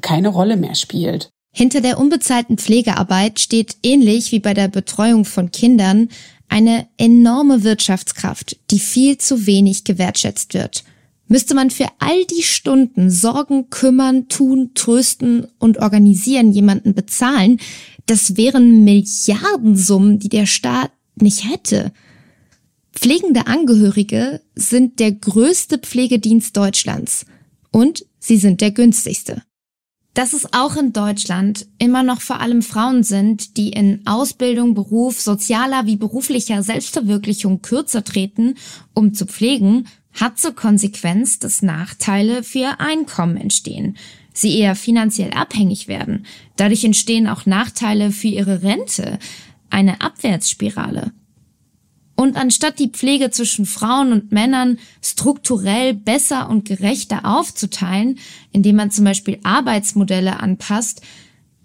keine 0.04 0.28
Rolle 0.28 0.58
mehr 0.58 0.76
spielt. 0.76 1.32
Hinter 1.56 1.82
der 1.82 2.00
unbezahlten 2.00 2.58
Pflegearbeit 2.58 3.40
steht 3.40 3.78
ähnlich 3.84 4.32
wie 4.32 4.40
bei 4.40 4.54
der 4.54 4.68
Betreuung 4.68 5.24
von 5.24 5.52
Kindern 5.52 6.10
eine 6.50 6.88
enorme 6.98 7.64
Wirtschaftskraft, 7.64 8.58
die 8.72 8.80
viel 8.80 9.18
zu 9.18 9.46
wenig 9.46 9.84
gewertschätzt 9.84 10.54
wird. 10.54 10.84
Müsste 11.28 11.56
man 11.56 11.70
für 11.70 11.88
all 12.00 12.26
die 12.26 12.44
Stunden 12.44 13.10
Sorgen, 13.10 13.70
kümmern, 13.70 14.28
tun, 14.30 14.72
trösten 14.74 15.48
und 15.60 15.78
organisieren 15.78 16.52
jemanden 16.52 16.94
bezahlen, 16.94 17.60
das 18.08 18.36
wären 18.36 18.84
Milliardensummen, 18.84 20.20
die 20.20 20.30
der 20.30 20.46
Staat 20.46 20.92
nicht 21.16 21.50
hätte. 21.50 21.94
Pflegende 22.92 23.48
Angehörige 23.48 24.42
sind 24.56 25.00
der 25.00 25.12
größte 25.12 25.78
Pflegedienst 25.78 26.58
Deutschlands 26.58 27.26
und 27.72 28.06
sie 28.20 28.38
sind 28.38 28.62
der 28.62 28.72
günstigste 28.72 29.44
dass 30.14 30.34
es 30.34 30.54
auch 30.54 30.76
in 30.76 30.94
Deutschland 30.94 31.66
immer 31.80 32.04
noch 32.04 32.22
vor 32.22 32.40
allem 32.40 32.62
Frauen 32.62 33.04
sind, 33.04 33.58
die 33.58 33.70
in 33.70 34.02
Ausbildung, 34.06 34.74
Beruf, 34.76 35.20
sozialer 35.20 35.86
wie 35.86 35.96
beruflicher 35.96 36.62
Selbstverwirklichung 36.62 37.62
kürzer 37.62 38.04
treten, 38.04 38.56
um 38.94 39.14
zu 39.14 39.26
pflegen, 39.26 39.88
hat 40.14 40.38
zur 40.38 40.56
Konsequenz, 40.56 41.40
dass 41.40 41.64
Nachteile 41.64 42.44
für 42.44 42.60
ihr 42.60 42.80
Einkommen 42.80 43.38
entstehen, 43.38 43.98
sie 44.34 44.60
eher 44.60 44.76
finanziell 44.76 45.32
abhängig 45.32 45.88
werden. 45.88 46.26
Dadurch 46.56 46.84
entstehen 46.84 47.28
auch 47.28 47.48
Nachteile 47.48 48.12
für 48.12 48.28
ihre 48.28 48.62
Rente, 48.62 49.18
eine 49.72 50.02
Abwärtsspirale. 50.02 51.12
Und 52.16 52.38
anstatt 52.38 52.80
die 52.80 52.90
Pflege 52.90 53.32
zwischen 53.32 53.66
Frauen 53.66 54.12
und 54.12 54.32
Männern 54.32 54.78
strukturell 55.02 55.94
besser 55.94 56.50
und 56.50 56.66
gerechter 56.66 57.22
aufzuteilen, 57.26 58.20
indem 58.52 58.76
man 58.76 58.92
zum 58.92 59.06
Beispiel 59.06 59.40
Arbeitsmodelle 59.44 60.40
anpasst, 60.40 61.02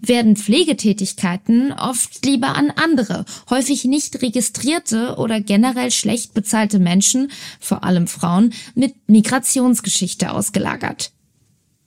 werden 0.01 0.37
Pflegetätigkeiten 0.37 1.73
oft 1.73 2.25
lieber 2.25 2.55
an 2.55 2.71
andere, 2.71 3.25
häufig 3.49 3.83
nicht 3.85 4.21
registrierte 4.21 5.15
oder 5.17 5.41
generell 5.41 5.91
schlecht 5.91 6.33
bezahlte 6.33 6.79
Menschen, 6.79 7.31
vor 7.59 7.83
allem 7.83 8.07
Frauen, 8.07 8.53
mit 8.75 8.95
Migrationsgeschichte 9.07 10.31
ausgelagert. 10.31 11.11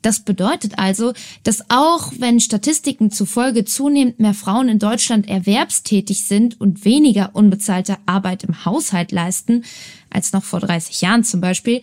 Das 0.02 0.20
bedeutet 0.20 0.78
also, 0.78 1.14
dass 1.44 1.70
auch 1.70 2.12
wenn 2.18 2.40
Statistiken 2.40 3.10
zufolge 3.10 3.64
zunehmend 3.64 4.18
mehr 4.18 4.34
Frauen 4.34 4.68
in 4.68 4.78
Deutschland 4.80 5.28
erwerbstätig 5.28 6.26
sind 6.26 6.60
und 6.60 6.84
weniger 6.84 7.30
unbezahlte 7.34 7.96
Arbeit 8.04 8.42
im 8.44 8.64
Haushalt 8.64 9.12
leisten, 9.12 9.64
als 10.10 10.32
noch 10.32 10.42
vor 10.42 10.60
30 10.60 11.00
Jahren 11.00 11.24
zum 11.24 11.40
Beispiel, 11.40 11.82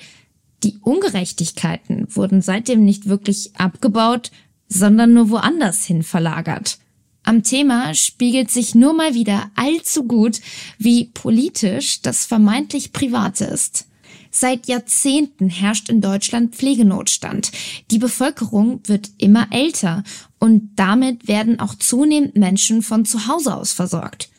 die 0.64 0.78
Ungerechtigkeiten 0.82 2.08
wurden 2.14 2.42
seitdem 2.42 2.84
nicht 2.84 3.08
wirklich 3.08 3.56
abgebaut, 3.56 4.32
sondern 4.68 5.14
nur 5.14 5.30
woanders 5.30 5.86
hin 5.86 6.04
verlagert. 6.04 6.78
Am 7.24 7.44
Thema 7.44 7.94
spiegelt 7.94 8.52
sich 8.52 8.76
nur 8.76 8.94
mal 8.94 9.14
wieder 9.14 9.52
allzu 9.56 10.04
gut, 10.04 10.42
wie 10.78 11.06
politisch 11.06 12.02
das 12.02 12.26
vermeintlich 12.26 12.92
Private 12.92 13.46
ist. 13.46 13.89
Seit 14.32 14.68
Jahrzehnten 14.68 15.50
herrscht 15.50 15.90
in 15.90 16.02
Deutschland 16.02 16.56
Pflegenotstand. 16.56 17.52
Die 17.90 17.98
Bevölkerung 17.98 18.82
wird 18.86 19.10
immer 19.18 19.48
älter 19.52 20.04
und 20.40 20.72
damit 20.76 21.28
werden 21.28 21.60
auch 21.60 21.76
zunehmend 21.76 22.36
Menschen 22.36 22.82
von 22.82 23.06
zu 23.06 23.28
Hause 23.28 23.56
aus 23.56 23.74
versorgt. 23.74 24.30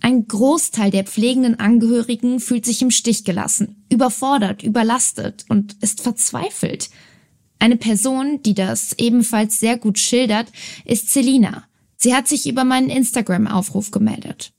Ein 0.00 0.28
Großteil 0.28 0.90
der 0.90 1.04
pflegenden 1.04 1.58
Angehörigen 1.58 2.40
fühlt 2.40 2.64
sich 2.64 2.80
im 2.80 2.90
Stich 2.90 3.24
gelassen, 3.24 3.84
überfordert, 3.90 4.62
überlastet 4.62 5.44
und 5.48 5.76
ist 5.80 6.00
verzweifelt. 6.00 6.90
Eine 7.58 7.76
Person, 7.76 8.42
die 8.42 8.54
das 8.54 8.94
ebenfalls 8.98 9.58
sehr 9.58 9.78
gut 9.78 9.98
schildert, 9.98 10.52
ist 10.84 11.12
Selina. 11.12 11.64
Sie 11.98 12.14
hat 12.14 12.28
sich 12.28 12.46
über 12.46 12.64
meinen 12.64 12.90
Instagram-Aufruf 12.90 13.90
gemeldet. 13.90 14.52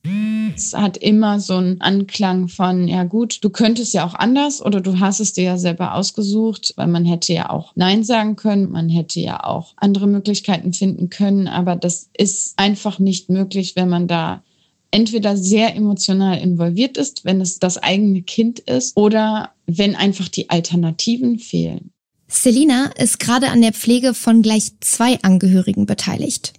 Es 0.55 0.73
hat 0.73 0.97
immer 0.97 1.39
so 1.39 1.55
einen 1.55 1.81
Anklang 1.81 2.47
von, 2.47 2.87
ja 2.87 3.03
gut, 3.03 3.43
du 3.43 3.49
könntest 3.51 3.93
ja 3.93 4.05
auch 4.05 4.15
anders 4.15 4.63
oder 4.65 4.81
du 4.81 4.99
hast 4.99 5.19
es 5.19 5.33
dir 5.33 5.43
ja 5.43 5.57
selber 5.57 5.93
ausgesucht, 5.93 6.73
weil 6.77 6.87
man 6.87 7.05
hätte 7.05 7.33
ja 7.33 7.49
auch 7.49 7.73
Nein 7.75 8.03
sagen 8.03 8.35
können, 8.35 8.71
man 8.71 8.89
hätte 8.89 9.19
ja 9.19 9.43
auch 9.43 9.73
andere 9.77 10.07
Möglichkeiten 10.07 10.73
finden 10.73 11.09
können, 11.09 11.47
aber 11.47 11.75
das 11.75 12.09
ist 12.17 12.53
einfach 12.57 12.97
nicht 12.97 13.29
möglich, 13.29 13.75
wenn 13.75 13.89
man 13.89 14.07
da 14.07 14.43
entweder 14.89 15.37
sehr 15.37 15.75
emotional 15.75 16.39
involviert 16.39 16.97
ist, 16.97 17.25
wenn 17.25 17.41
es 17.41 17.59
das 17.59 17.77
eigene 17.77 18.23
Kind 18.23 18.59
ist, 18.59 18.95
oder 18.97 19.51
wenn 19.67 19.95
einfach 19.95 20.27
die 20.27 20.49
Alternativen 20.49 21.39
fehlen. 21.39 21.91
Selina 22.27 22.91
ist 22.97 23.19
gerade 23.19 23.49
an 23.49 23.61
der 23.61 23.73
Pflege 23.73 24.13
von 24.13 24.41
gleich 24.41 24.71
zwei 24.81 25.21
Angehörigen 25.21 25.85
beteiligt. 25.85 26.53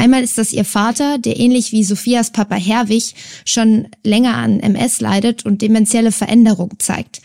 Einmal 0.00 0.22
ist 0.22 0.38
das 0.38 0.54
ihr 0.54 0.64
Vater, 0.64 1.18
der 1.18 1.38
ähnlich 1.38 1.72
wie 1.72 1.84
Sophias 1.84 2.32
Papa 2.32 2.54
Herwig 2.54 3.14
schon 3.44 3.88
länger 4.02 4.34
an 4.34 4.58
MS 4.58 5.02
leidet 5.02 5.44
und 5.44 5.60
dementielle 5.60 6.10
Veränderungen 6.10 6.78
zeigt. 6.78 7.20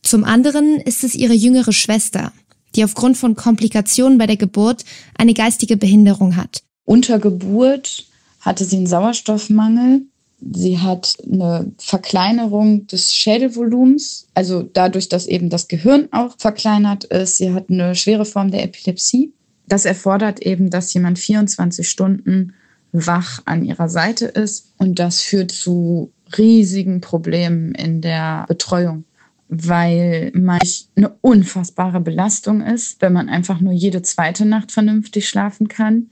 Zum 0.00 0.22
anderen 0.22 0.76
ist 0.76 1.02
es 1.02 1.16
ihre 1.16 1.32
jüngere 1.34 1.72
Schwester, 1.72 2.32
die 2.76 2.84
aufgrund 2.84 3.16
von 3.16 3.34
Komplikationen 3.34 4.16
bei 4.16 4.28
der 4.28 4.36
Geburt 4.36 4.84
eine 5.18 5.34
geistige 5.34 5.76
Behinderung 5.76 6.36
hat. 6.36 6.62
Unter 6.84 7.18
Geburt 7.18 8.06
hatte 8.38 8.64
sie 8.64 8.76
einen 8.76 8.86
Sauerstoffmangel. 8.86 10.02
Sie 10.52 10.78
hat 10.78 11.16
eine 11.28 11.72
Verkleinerung 11.78 12.86
des 12.86 13.12
Schädelvolumens, 13.12 14.28
also 14.34 14.62
dadurch, 14.62 15.08
dass 15.08 15.26
eben 15.26 15.50
das 15.50 15.66
Gehirn 15.66 16.06
auch 16.12 16.36
verkleinert 16.38 17.02
ist. 17.02 17.38
Sie 17.38 17.52
hat 17.52 17.70
eine 17.70 17.96
schwere 17.96 18.24
Form 18.24 18.52
der 18.52 18.62
Epilepsie 18.62 19.32
das 19.66 19.84
erfordert 19.84 20.40
eben, 20.42 20.70
dass 20.70 20.92
jemand 20.92 21.18
24 21.18 21.88
Stunden 21.88 22.54
wach 22.92 23.42
an 23.44 23.64
ihrer 23.64 23.88
Seite 23.88 24.26
ist 24.26 24.72
und 24.78 24.98
das 24.98 25.20
führt 25.20 25.50
zu 25.50 26.12
riesigen 26.38 27.00
Problemen 27.00 27.74
in 27.74 28.00
der 28.00 28.44
Betreuung, 28.48 29.04
weil 29.48 30.30
man 30.34 30.60
eine 30.96 31.10
unfassbare 31.20 32.00
Belastung 32.00 32.62
ist, 32.62 33.00
wenn 33.02 33.12
man 33.12 33.28
einfach 33.28 33.60
nur 33.60 33.72
jede 33.72 34.02
zweite 34.02 34.44
Nacht 34.44 34.70
vernünftig 34.70 35.28
schlafen 35.28 35.68
kann. 35.68 36.10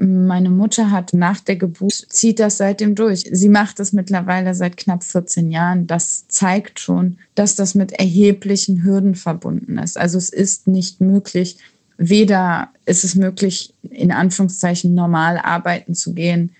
Meine 0.00 0.50
Mutter 0.50 0.92
hat 0.92 1.12
nach 1.12 1.40
der 1.40 1.56
Geburt, 1.56 2.06
zieht 2.08 2.38
das 2.38 2.56
seitdem 2.56 2.94
durch. 2.94 3.28
Sie 3.32 3.48
macht 3.48 3.80
das 3.80 3.92
mittlerweile 3.92 4.54
seit 4.54 4.76
knapp 4.76 5.02
14 5.02 5.50
Jahren. 5.50 5.88
Das 5.88 6.28
zeigt 6.28 6.78
schon, 6.78 7.18
dass 7.34 7.56
das 7.56 7.74
mit 7.74 7.92
erheblichen 7.92 8.84
Hürden 8.84 9.16
verbunden 9.16 9.76
ist. 9.76 9.98
Also 9.98 10.16
es 10.16 10.30
ist 10.30 10.68
nicht 10.68 11.00
möglich, 11.00 11.58
weder 11.98 12.70
ist 12.86 13.04
es 13.04 13.14
möglich, 13.14 13.74
in 13.82 14.12
Anführungszeichen 14.12 14.94
normal 14.94 15.36
arbeiten 15.38 15.94
zu 15.94 16.14
gehen, 16.14 16.52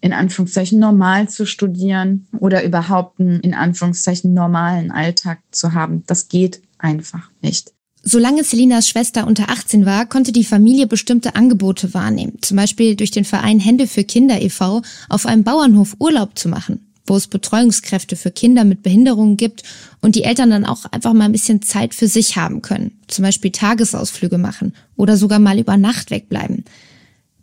in 0.00 0.12
Anführungszeichen 0.12 0.78
normal 0.78 1.28
zu 1.28 1.46
studieren 1.46 2.26
oder 2.38 2.64
überhaupt 2.64 3.20
einen 3.20 3.40
in 3.40 3.54
Anführungszeichen 3.54 4.32
normalen 4.32 4.90
Alltag 4.90 5.40
zu 5.50 5.74
haben. 5.74 6.04
Das 6.06 6.28
geht 6.28 6.62
einfach 6.78 7.30
nicht. 7.42 7.72
Solange 8.02 8.44
Selinas 8.44 8.88
Schwester 8.88 9.26
unter 9.26 9.50
18 9.50 9.84
war, 9.84 10.06
konnte 10.06 10.32
die 10.32 10.44
Familie 10.44 10.86
bestimmte 10.86 11.34
Angebote 11.34 11.92
wahrnehmen, 11.94 12.38
zum 12.40 12.56
Beispiel 12.56 12.96
durch 12.96 13.10
den 13.10 13.24
Verein 13.24 13.60
Hände 13.60 13.86
für 13.86 14.04
Kinder 14.04 14.40
e.V. 14.40 14.82
auf 15.08 15.26
einem 15.26 15.44
Bauernhof 15.44 15.96
Urlaub 15.98 16.38
zu 16.38 16.48
machen. 16.48 16.87
Wo 17.08 17.16
es 17.16 17.26
Betreuungskräfte 17.26 18.16
für 18.16 18.30
Kinder 18.30 18.64
mit 18.64 18.82
Behinderungen 18.82 19.36
gibt 19.36 19.62
und 20.00 20.14
die 20.14 20.24
Eltern 20.24 20.50
dann 20.50 20.64
auch 20.64 20.84
einfach 20.86 21.12
mal 21.12 21.24
ein 21.24 21.32
bisschen 21.32 21.62
Zeit 21.62 21.94
für 21.94 22.08
sich 22.08 22.36
haben 22.36 22.62
können, 22.62 22.98
zum 23.06 23.24
Beispiel 23.24 23.50
Tagesausflüge 23.50 24.38
machen 24.38 24.74
oder 24.96 25.16
sogar 25.16 25.38
mal 25.38 25.58
über 25.58 25.76
Nacht 25.76 26.10
wegbleiben. 26.10 26.64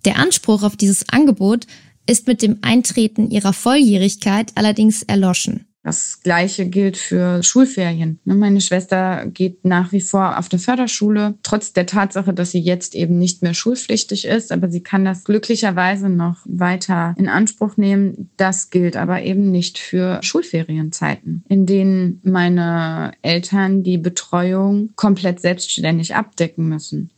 Der 0.06 0.18
Anspruch 0.18 0.64
auf 0.64 0.76
dieses 0.76 1.10
Angebot 1.10 1.66
ist 2.08 2.28
mit 2.28 2.42
dem 2.42 2.60
Eintreten 2.62 3.32
ihrer 3.32 3.54
Volljährigkeit 3.54 4.52
allerdings 4.56 5.04
erloschen. 5.04 5.66
Das 5.86 6.20
Gleiche 6.24 6.68
gilt 6.68 6.98
für 6.98 7.44
Schulferien. 7.44 8.20
Ne, 8.26 8.34
meine 8.34 8.60
Schwester 8.60 9.28
geht 9.28 9.66
nach 9.66 9.92
wie 9.92 10.02
vor 10.02 10.40
auf 10.40 10.50
der 10.50 10.58
Förderschule, 10.58 11.36
trotz 11.44 11.74
der 11.74 11.86
Tatsache, 11.86 12.34
dass 12.34 12.50
sie 12.50 12.60
jetzt 12.60 12.96
eben 12.96 13.20
nicht 13.20 13.44
mehr 13.44 13.54
schulpflichtig 13.54 14.26
ist, 14.26 14.52
aber 14.52 14.72
sie 14.72 14.82
kann 14.82 15.06
das 15.06 15.24
glücklicherweise 15.26 16.10
noch 16.10 16.38
weiter 16.46 17.14
in 17.20 17.30
Anspruch 17.30 17.78
nehmen. 17.78 18.32
Das 18.36 18.72
gilt 18.72 18.98
aber 18.98 19.22
eben 19.22 19.52
nicht 19.52 19.78
für 19.78 20.18
Schulferienzeiten, 20.24 21.44
in 21.50 21.68
denen 21.68 22.20
meine 22.24 23.12
Eltern 23.22 23.84
die 23.84 24.00
Betreuung 24.00 24.90
komplett 24.96 25.40
selbstständig 25.40 26.16
abdecken 26.16 26.68
müssen. 26.68 27.12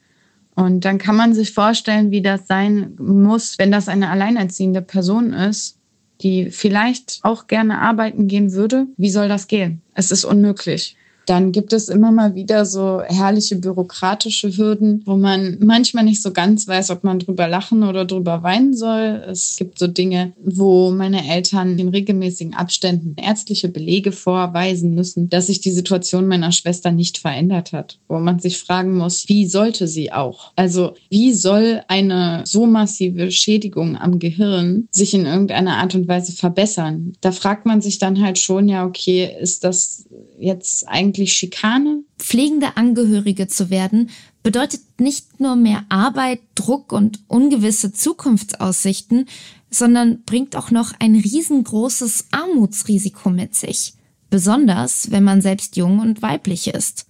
Und 0.55 0.83
dann 0.83 0.97
kann 0.97 1.15
man 1.15 1.33
sich 1.33 1.53
vorstellen, 1.53 2.11
wie 2.11 2.21
das 2.21 2.47
sein 2.47 2.97
muss, 2.99 3.57
wenn 3.59 3.71
das 3.71 3.87
eine 3.87 4.09
alleinerziehende 4.09 4.81
Person 4.81 5.31
ist 5.31 5.76
die 6.21 6.51
vielleicht 6.51 7.19
auch 7.23 7.47
gerne 7.47 7.79
arbeiten 7.79 8.27
gehen 8.27 8.51
würde. 8.53 8.87
Wie 8.97 9.09
soll 9.09 9.27
das 9.27 9.47
gehen? 9.47 9.81
Es 9.93 10.11
ist 10.11 10.25
unmöglich 10.25 10.96
dann 11.27 11.51
gibt 11.51 11.73
es 11.73 11.89
immer 11.89 12.11
mal 12.11 12.35
wieder 12.35 12.65
so 12.65 13.01
herrliche 13.01 13.57
bürokratische 13.57 14.55
Hürden, 14.55 15.03
wo 15.05 15.17
man 15.17 15.57
manchmal 15.59 16.05
nicht 16.05 16.21
so 16.21 16.31
ganz 16.31 16.67
weiß, 16.67 16.89
ob 16.91 17.03
man 17.03 17.19
drüber 17.19 17.47
lachen 17.47 17.83
oder 17.83 18.05
drüber 18.05 18.43
weinen 18.43 18.73
soll. 18.73 19.23
Es 19.29 19.57
gibt 19.57 19.77
so 19.77 19.87
Dinge, 19.87 20.31
wo 20.41 20.89
meine 20.89 21.29
Eltern 21.29 21.77
in 21.77 21.89
regelmäßigen 21.89 22.53
Abständen 22.53 23.15
ärztliche 23.21 23.67
Belege 23.67 24.13
vorweisen 24.13 24.95
müssen, 24.95 25.29
dass 25.29 25.47
sich 25.47 25.59
die 25.59 25.71
Situation 25.71 26.27
meiner 26.27 26.53
Schwester 26.53 26.91
nicht 26.91 27.17
verändert 27.17 27.73
hat, 27.73 27.99
wo 28.07 28.19
man 28.19 28.39
sich 28.39 28.57
fragen 28.57 28.95
muss, 28.95 29.27
wie 29.27 29.47
sollte 29.47 29.87
sie 29.87 30.13
auch? 30.13 30.53
Also 30.55 30.93
wie 31.09 31.33
soll 31.33 31.81
eine 31.89 32.43
so 32.45 32.65
massive 32.65 33.31
Schädigung 33.31 33.97
am 33.97 34.19
Gehirn 34.19 34.87
sich 34.91 35.13
in 35.13 35.25
irgendeiner 35.25 35.77
Art 35.77 35.93
und 35.93 36.07
Weise 36.07 36.31
verbessern? 36.31 37.13
Da 37.19 37.33
fragt 37.33 37.65
man 37.65 37.81
sich 37.81 37.99
dann 37.99 38.21
halt 38.21 38.39
schon, 38.39 38.69
ja, 38.69 38.85
okay, 38.85 39.29
ist 39.41 39.65
das 39.65 40.05
jetzt 40.37 40.87
eigentlich 40.87 41.33
Schikane? 41.33 42.03
Pflegende 42.17 42.77
Angehörige 42.77 43.47
zu 43.47 43.69
werden 43.69 44.09
bedeutet 44.43 44.81
nicht 44.99 45.39
nur 45.39 45.55
mehr 45.55 45.85
Arbeit, 45.89 46.39
Druck 46.55 46.91
und 46.91 47.19
ungewisse 47.27 47.91
Zukunftsaussichten, 47.91 49.27
sondern 49.69 50.23
bringt 50.23 50.55
auch 50.55 50.71
noch 50.71 50.93
ein 50.99 51.15
riesengroßes 51.15 52.27
Armutsrisiko 52.31 53.29
mit 53.29 53.55
sich. 53.55 53.93
Besonders, 54.29 55.11
wenn 55.11 55.23
man 55.23 55.41
selbst 55.41 55.75
jung 55.77 55.99
und 55.99 56.21
weiblich 56.21 56.67
ist. 56.67 57.05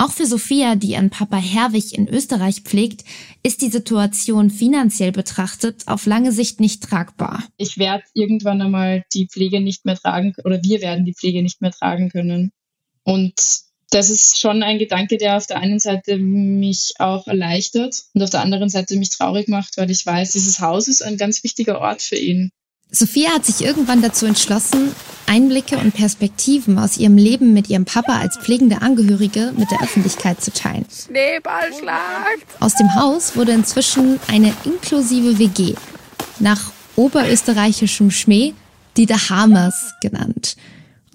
Auch 0.00 0.12
für 0.12 0.26
Sophia, 0.26 0.76
die 0.76 0.92
ihren 0.92 1.10
Papa 1.10 1.38
Herwig 1.38 1.92
in 1.92 2.08
Österreich 2.08 2.60
pflegt, 2.60 3.04
ist 3.42 3.62
die 3.62 3.68
Situation 3.68 4.48
finanziell 4.48 5.10
betrachtet 5.10 5.82
auf 5.86 6.06
lange 6.06 6.30
Sicht 6.30 6.60
nicht 6.60 6.84
tragbar. 6.84 7.42
Ich 7.56 7.78
werde 7.78 8.04
irgendwann 8.14 8.62
einmal 8.62 9.04
die 9.12 9.26
Pflege 9.26 9.60
nicht 9.60 9.84
mehr 9.84 9.96
tragen 9.96 10.34
oder 10.44 10.62
wir 10.62 10.80
werden 10.80 11.04
die 11.04 11.14
Pflege 11.14 11.42
nicht 11.42 11.60
mehr 11.60 11.72
tragen 11.72 12.10
können. 12.10 12.52
Und 13.02 13.34
das 13.90 14.10
ist 14.10 14.38
schon 14.38 14.62
ein 14.62 14.78
Gedanke, 14.78 15.16
der 15.16 15.36
auf 15.36 15.46
der 15.46 15.58
einen 15.58 15.80
Seite 15.80 16.16
mich 16.16 16.94
auch 16.98 17.26
erleichtert 17.26 18.04
und 18.14 18.22
auf 18.22 18.30
der 18.30 18.42
anderen 18.42 18.68
Seite 18.68 18.96
mich 18.96 19.10
traurig 19.10 19.48
macht, 19.48 19.78
weil 19.78 19.90
ich 19.90 20.04
weiß, 20.04 20.32
dieses 20.32 20.60
Haus 20.60 20.86
ist 20.86 21.02
ein 21.02 21.16
ganz 21.16 21.42
wichtiger 21.42 21.80
Ort 21.80 22.02
für 22.02 22.16
ihn. 22.16 22.52
Sophia 22.90 23.30
hat 23.34 23.44
sich 23.44 23.64
irgendwann 23.64 24.00
dazu 24.00 24.24
entschlossen, 24.24 24.94
Einblicke 25.26 25.76
und 25.76 25.92
Perspektiven 25.92 26.78
aus 26.78 26.96
ihrem 26.96 27.18
Leben 27.18 27.52
mit 27.52 27.68
ihrem 27.68 27.84
Papa 27.84 28.18
als 28.18 28.38
pflegende 28.38 28.80
Angehörige 28.80 29.52
mit 29.58 29.70
der 29.70 29.82
Öffentlichkeit 29.82 30.42
zu 30.42 30.52
teilen. 30.52 30.86
Schneeballschlag! 30.90 32.38
Aus 32.60 32.76
dem 32.76 32.94
Haus 32.94 33.36
wurde 33.36 33.52
inzwischen 33.52 34.18
eine 34.28 34.54
inklusive 34.64 35.38
WG, 35.38 35.74
nach 36.38 36.72
oberösterreichischem 36.96 38.10
Schmäh 38.10 38.54
die 38.96 39.04
Dahamas 39.04 39.92
genannt. 40.00 40.56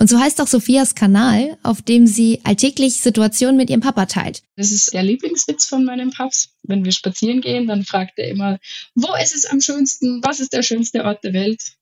Und 0.03 0.09
so 0.09 0.19
heißt 0.19 0.41
auch 0.41 0.47
Sophias 0.47 0.95
Kanal, 0.95 1.57
auf 1.63 1.81
dem 1.81 2.07
sie 2.07 2.41
alltäglich 2.43 2.95
Situationen 2.95 3.55
mit 3.55 3.69
ihrem 3.69 3.79
Papa 3.79 4.05
teilt. 4.05 4.43
Das 4.57 4.69
ist 4.69 4.93
der 4.93 5.01
Lieblingswitz 5.01 5.65
von 5.65 5.85
meinem 5.85 6.11
Paps. 6.11 6.49
Wenn 6.63 6.83
wir 6.83 6.91
spazieren 6.91 7.39
gehen, 7.39 7.67
dann 7.67 7.85
fragt 7.85 8.19
er 8.19 8.27
immer, 8.27 8.59
wo 8.95 9.15
ist 9.15 9.33
es 9.33 9.45
am 9.45 9.61
schönsten? 9.61 10.21
Was 10.21 10.41
ist 10.41 10.51
der 10.51 10.61
schönste 10.61 11.05
Ort 11.05 11.23
der 11.23 11.31
Welt? 11.31 11.77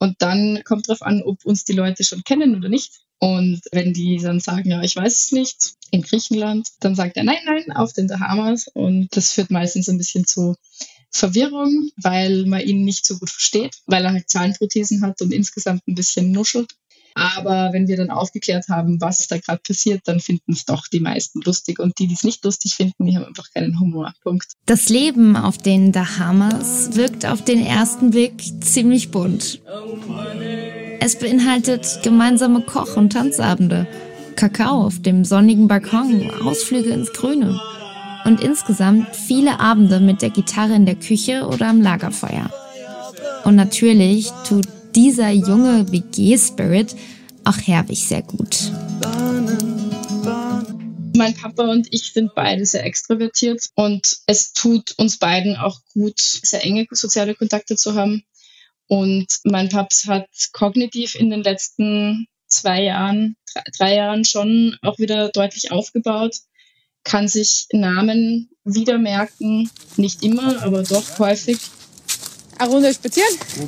Und 0.00 0.16
dann 0.18 0.64
kommt 0.64 0.88
darauf 0.88 1.02
an, 1.02 1.22
ob 1.22 1.44
uns 1.44 1.62
die 1.62 1.74
Leute 1.74 2.02
schon 2.02 2.24
kennen 2.24 2.56
oder 2.56 2.68
nicht. 2.68 2.94
Und 3.20 3.60
wenn 3.70 3.92
die 3.92 4.16
dann 4.16 4.40
sagen, 4.40 4.68
ja, 4.68 4.82
ich 4.82 4.96
weiß 4.96 5.26
es 5.26 5.30
nicht, 5.30 5.74
in 5.92 6.02
Griechenland, 6.02 6.66
dann 6.80 6.96
sagt 6.96 7.16
er, 7.16 7.22
nein, 7.22 7.44
nein, 7.44 7.70
auf 7.70 7.92
den 7.92 8.08
Bahamas. 8.08 8.66
Und 8.74 9.06
das 9.12 9.30
führt 9.30 9.52
meistens 9.52 9.88
ein 9.88 9.98
bisschen 9.98 10.26
zu 10.26 10.56
Verwirrung, 11.12 11.90
weil 11.96 12.44
man 12.46 12.62
ihn 12.62 12.84
nicht 12.84 13.06
so 13.06 13.18
gut 13.18 13.30
versteht, 13.30 13.76
weil 13.86 14.04
er 14.04 14.14
halt 14.14 14.28
Zahnprothesen 14.28 15.02
hat 15.02 15.22
und 15.22 15.32
insgesamt 15.32 15.86
ein 15.86 15.94
bisschen 15.94 16.32
nuschelt. 16.32 16.74
Aber 17.14 17.70
wenn 17.72 17.88
wir 17.88 17.96
dann 17.96 18.10
aufgeklärt 18.10 18.68
haben, 18.68 19.00
was 19.00 19.26
da 19.28 19.38
gerade 19.38 19.60
passiert, 19.66 20.02
dann 20.04 20.20
finden 20.20 20.52
es 20.52 20.64
doch 20.64 20.86
die 20.88 21.00
meisten 21.00 21.40
lustig. 21.42 21.78
Und 21.78 21.98
die, 21.98 22.06
die 22.06 22.14
es 22.14 22.24
nicht 22.24 22.44
lustig 22.44 22.74
finden, 22.74 23.06
die 23.06 23.16
haben 23.16 23.24
einfach 23.24 23.48
keinen 23.54 23.78
Humor. 23.80 24.12
Punkt. 24.22 24.52
Das 24.66 24.88
Leben 24.88 25.36
auf 25.36 25.58
den 25.58 25.92
Bahamas 25.92 26.94
wirkt 26.96 27.26
auf 27.26 27.42
den 27.42 27.64
ersten 27.64 28.10
Blick 28.10 28.42
ziemlich 28.62 29.10
bunt. 29.10 29.60
Es 31.00 31.18
beinhaltet 31.18 32.00
gemeinsame 32.02 32.62
Koch- 32.62 32.96
und 32.96 33.12
Tanzabende, 33.12 33.86
Kakao 34.36 34.86
auf 34.86 35.02
dem 35.02 35.24
sonnigen 35.24 35.68
Balkon, 35.68 36.30
Ausflüge 36.42 36.90
ins 36.90 37.12
Grüne 37.12 37.60
und 38.24 38.40
insgesamt 38.40 39.14
viele 39.16 39.60
Abende 39.60 40.00
mit 40.00 40.22
der 40.22 40.30
Gitarre 40.30 40.74
in 40.74 40.86
der 40.86 40.94
Küche 40.94 41.46
oder 41.46 41.68
am 41.68 41.80
Lagerfeuer. 41.80 42.50
Und 43.44 43.56
natürlich 43.56 44.30
tut 44.46 44.66
dieser 44.94 45.30
junge 45.30 45.90
WG-Spirit 45.90 46.94
auch 47.44 47.58
Herwig 47.58 47.98
sehr 47.98 48.22
gut. 48.22 48.72
Mein 51.14 51.34
Papa 51.34 51.64
und 51.64 51.88
ich 51.90 52.12
sind 52.12 52.34
beide 52.34 52.64
sehr 52.64 52.84
extrovertiert 52.84 53.68
und 53.74 54.18
es 54.26 54.52
tut 54.52 54.92
uns 54.98 55.18
beiden 55.18 55.56
auch 55.56 55.80
gut, 55.92 56.20
sehr 56.20 56.64
enge 56.64 56.86
soziale 56.90 57.34
Kontakte 57.34 57.76
zu 57.76 57.94
haben. 57.94 58.22
Und 58.86 59.40
mein 59.44 59.68
Paps 59.68 60.06
hat 60.06 60.28
kognitiv 60.52 61.14
in 61.14 61.30
den 61.30 61.42
letzten 61.42 62.26
zwei 62.46 62.82
Jahren, 62.82 63.36
drei, 63.52 63.62
drei 63.76 63.94
Jahren 63.96 64.24
schon 64.24 64.76
auch 64.82 64.98
wieder 64.98 65.28
deutlich 65.30 65.70
aufgebaut, 65.70 66.36
kann 67.04 67.28
sich 67.28 67.66
Namen 67.72 68.50
wieder 68.64 68.98
merken, 68.98 69.70
nicht 69.96 70.22
immer, 70.22 70.62
aber 70.62 70.82
doch 70.82 71.18
häufig. 71.18 71.58
Eine 72.58 72.70
Runde 72.70 72.94
spazieren? 72.94 73.34
Wo 73.56 73.66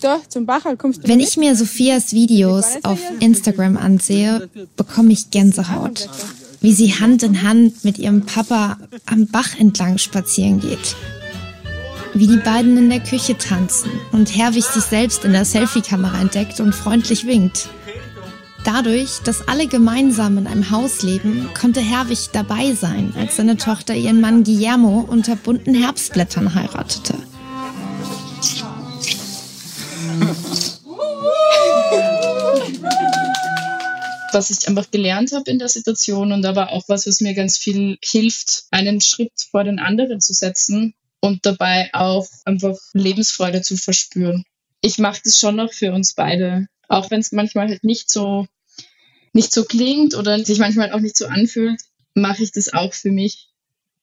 du 0.00 0.46
Wenn 1.02 1.20
ich 1.20 1.36
mir 1.36 1.56
Sophias 1.56 2.12
Videos 2.12 2.64
auf 2.82 3.00
Instagram 3.20 3.76
ansehe, 3.76 4.48
bekomme 4.76 5.12
ich 5.12 5.30
Gänsehaut. 5.30 6.08
Wie 6.60 6.72
sie 6.72 6.94
Hand 6.94 7.22
in 7.22 7.42
Hand 7.42 7.84
mit 7.84 7.98
ihrem 7.98 8.22
Papa 8.22 8.78
am 9.06 9.26
Bach 9.26 9.58
entlang 9.58 9.98
spazieren 9.98 10.60
geht. 10.60 10.96
Wie 12.14 12.26
die 12.26 12.38
beiden 12.38 12.76
in 12.78 12.88
der 12.88 13.00
Küche 13.00 13.36
tanzen 13.36 13.90
und 14.12 14.34
Herwig 14.36 14.64
sich 14.64 14.84
selbst 14.84 15.24
in 15.24 15.32
der 15.32 15.44
Selfie-Kamera 15.44 16.20
entdeckt 16.20 16.60
und 16.60 16.74
freundlich 16.74 17.26
winkt. 17.26 17.68
Dadurch, 18.64 19.20
dass 19.22 19.46
alle 19.46 19.68
gemeinsam 19.68 20.38
in 20.38 20.46
einem 20.48 20.70
Haus 20.70 21.02
leben, 21.02 21.48
konnte 21.58 21.80
Herwig 21.80 22.30
dabei 22.32 22.74
sein, 22.74 23.12
als 23.16 23.36
seine 23.36 23.58
Tochter 23.58 23.94
ihren 23.94 24.20
Mann 24.20 24.42
Guillermo 24.42 25.06
unter 25.08 25.36
bunten 25.36 25.74
Herbstblättern 25.74 26.54
heiratete. 26.54 27.14
Was 34.36 34.50
ich 34.50 34.68
einfach 34.68 34.90
gelernt 34.90 35.32
habe 35.32 35.50
in 35.50 35.58
der 35.58 35.70
Situation 35.70 36.30
und 36.30 36.44
aber 36.44 36.70
auch 36.70 36.84
was, 36.88 37.06
was 37.06 37.22
mir 37.22 37.32
ganz 37.32 37.56
viel 37.56 37.96
hilft, 38.04 38.64
einen 38.70 39.00
Schritt 39.00 39.32
vor 39.50 39.64
den 39.64 39.78
anderen 39.78 40.20
zu 40.20 40.34
setzen 40.34 40.94
und 41.20 41.46
dabei 41.46 41.88
auch 41.94 42.28
einfach 42.44 42.76
Lebensfreude 42.92 43.62
zu 43.62 43.78
verspüren. 43.78 44.44
Ich 44.82 44.98
mache 44.98 45.22
das 45.24 45.38
schon 45.38 45.56
noch 45.56 45.72
für 45.72 45.94
uns 45.94 46.12
beide, 46.12 46.68
auch 46.86 47.10
wenn 47.10 47.20
es 47.20 47.32
manchmal 47.32 47.68
halt 47.68 47.82
nicht 47.82 48.10
so 48.10 48.46
nicht 49.32 49.52
so 49.52 49.64
klingt 49.64 50.14
oder 50.14 50.44
sich 50.44 50.58
manchmal 50.58 50.92
auch 50.92 51.00
nicht 51.00 51.16
so 51.16 51.26
anfühlt, 51.26 51.80
mache 52.12 52.42
ich 52.42 52.52
das 52.52 52.74
auch 52.74 52.92
für 52.92 53.10
mich 53.10 53.48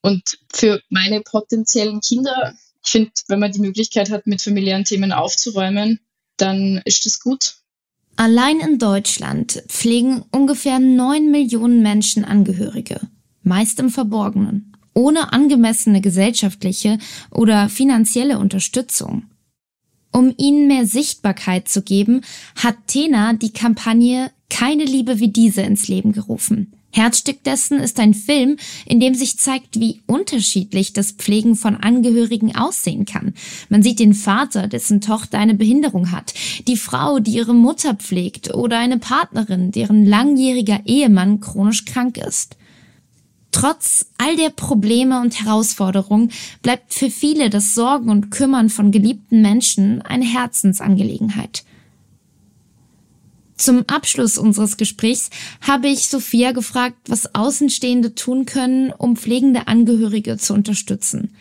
und 0.00 0.38
für 0.52 0.82
meine 0.88 1.20
potenziellen 1.20 2.00
Kinder. 2.00 2.56
Ich 2.84 2.90
finde, 2.90 3.12
wenn 3.28 3.38
man 3.38 3.52
die 3.52 3.60
Möglichkeit 3.60 4.10
hat, 4.10 4.26
mit 4.26 4.42
familiären 4.42 4.84
Themen 4.84 5.12
aufzuräumen, 5.12 6.00
dann 6.36 6.82
ist 6.84 7.06
das 7.06 7.20
gut. 7.20 7.54
Allein 8.16 8.60
in 8.60 8.78
Deutschland 8.78 9.64
pflegen 9.68 10.22
ungefähr 10.30 10.78
neun 10.78 11.30
Millionen 11.30 11.82
Menschen 11.82 12.24
Angehörige, 12.24 13.00
meist 13.42 13.80
im 13.80 13.90
Verborgenen, 13.90 14.72
ohne 14.94 15.32
angemessene 15.32 16.00
gesellschaftliche 16.00 16.98
oder 17.30 17.68
finanzielle 17.68 18.38
Unterstützung. 18.38 19.24
Um 20.12 20.32
ihnen 20.36 20.68
mehr 20.68 20.86
Sichtbarkeit 20.86 21.68
zu 21.68 21.82
geben, 21.82 22.20
hat 22.54 22.76
Tena 22.86 23.32
die 23.32 23.52
Kampagne 23.52 24.30
Keine 24.48 24.84
Liebe 24.84 25.18
wie 25.18 25.32
diese 25.32 25.62
ins 25.62 25.88
Leben 25.88 26.12
gerufen. 26.12 26.72
Herzstück 26.94 27.42
dessen 27.42 27.80
ist 27.80 27.98
ein 27.98 28.14
Film, 28.14 28.56
in 28.86 29.00
dem 29.00 29.14
sich 29.14 29.36
zeigt, 29.36 29.80
wie 29.80 30.02
unterschiedlich 30.06 30.92
das 30.92 31.10
Pflegen 31.10 31.56
von 31.56 31.74
Angehörigen 31.76 32.54
aussehen 32.54 33.04
kann. 33.04 33.34
Man 33.68 33.82
sieht 33.82 33.98
den 33.98 34.14
Vater, 34.14 34.68
dessen 34.68 35.00
Tochter 35.00 35.38
eine 35.38 35.54
Behinderung 35.54 36.12
hat, 36.12 36.34
die 36.68 36.76
Frau, 36.76 37.18
die 37.18 37.32
ihre 37.32 37.52
Mutter 37.52 37.94
pflegt 37.94 38.54
oder 38.54 38.78
eine 38.78 38.98
Partnerin, 38.98 39.72
deren 39.72 40.06
langjähriger 40.06 40.82
Ehemann 40.84 41.40
chronisch 41.40 41.84
krank 41.84 42.16
ist. 42.16 42.56
Trotz 43.50 44.06
all 44.18 44.36
der 44.36 44.50
Probleme 44.50 45.20
und 45.20 45.40
Herausforderungen 45.40 46.30
bleibt 46.62 46.94
für 46.94 47.10
viele 47.10 47.50
das 47.50 47.74
Sorgen 47.74 48.08
und 48.08 48.30
Kümmern 48.30 48.68
von 48.70 48.92
geliebten 48.92 49.42
Menschen 49.42 50.00
eine 50.02 50.24
Herzensangelegenheit. 50.24 51.64
Zum 53.56 53.84
Abschluss 53.86 54.36
unseres 54.36 54.76
Gesprächs 54.76 55.30
habe 55.60 55.88
ich 55.88 56.08
Sophia 56.08 56.52
gefragt, 56.52 56.96
was 57.08 57.34
Außenstehende 57.34 58.14
tun 58.14 58.46
können, 58.46 58.90
um 58.90 59.16
pflegende 59.16 59.68
Angehörige 59.68 60.38
zu 60.38 60.54
unterstützen. 60.54 61.34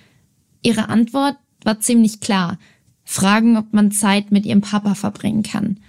Ihre 0.62 0.90
Antwort 0.90 1.38
war 1.64 1.80
ziemlich 1.80 2.20
klar. 2.20 2.60
Fragen, 3.04 3.58
ob 3.58 3.74
man 3.74 3.92
Zeit 3.92 4.32
mit 4.32 4.46
ihrem 4.46 4.62
Papa 4.62 4.96
verbringen 4.96 5.44
kann. 5.44 5.80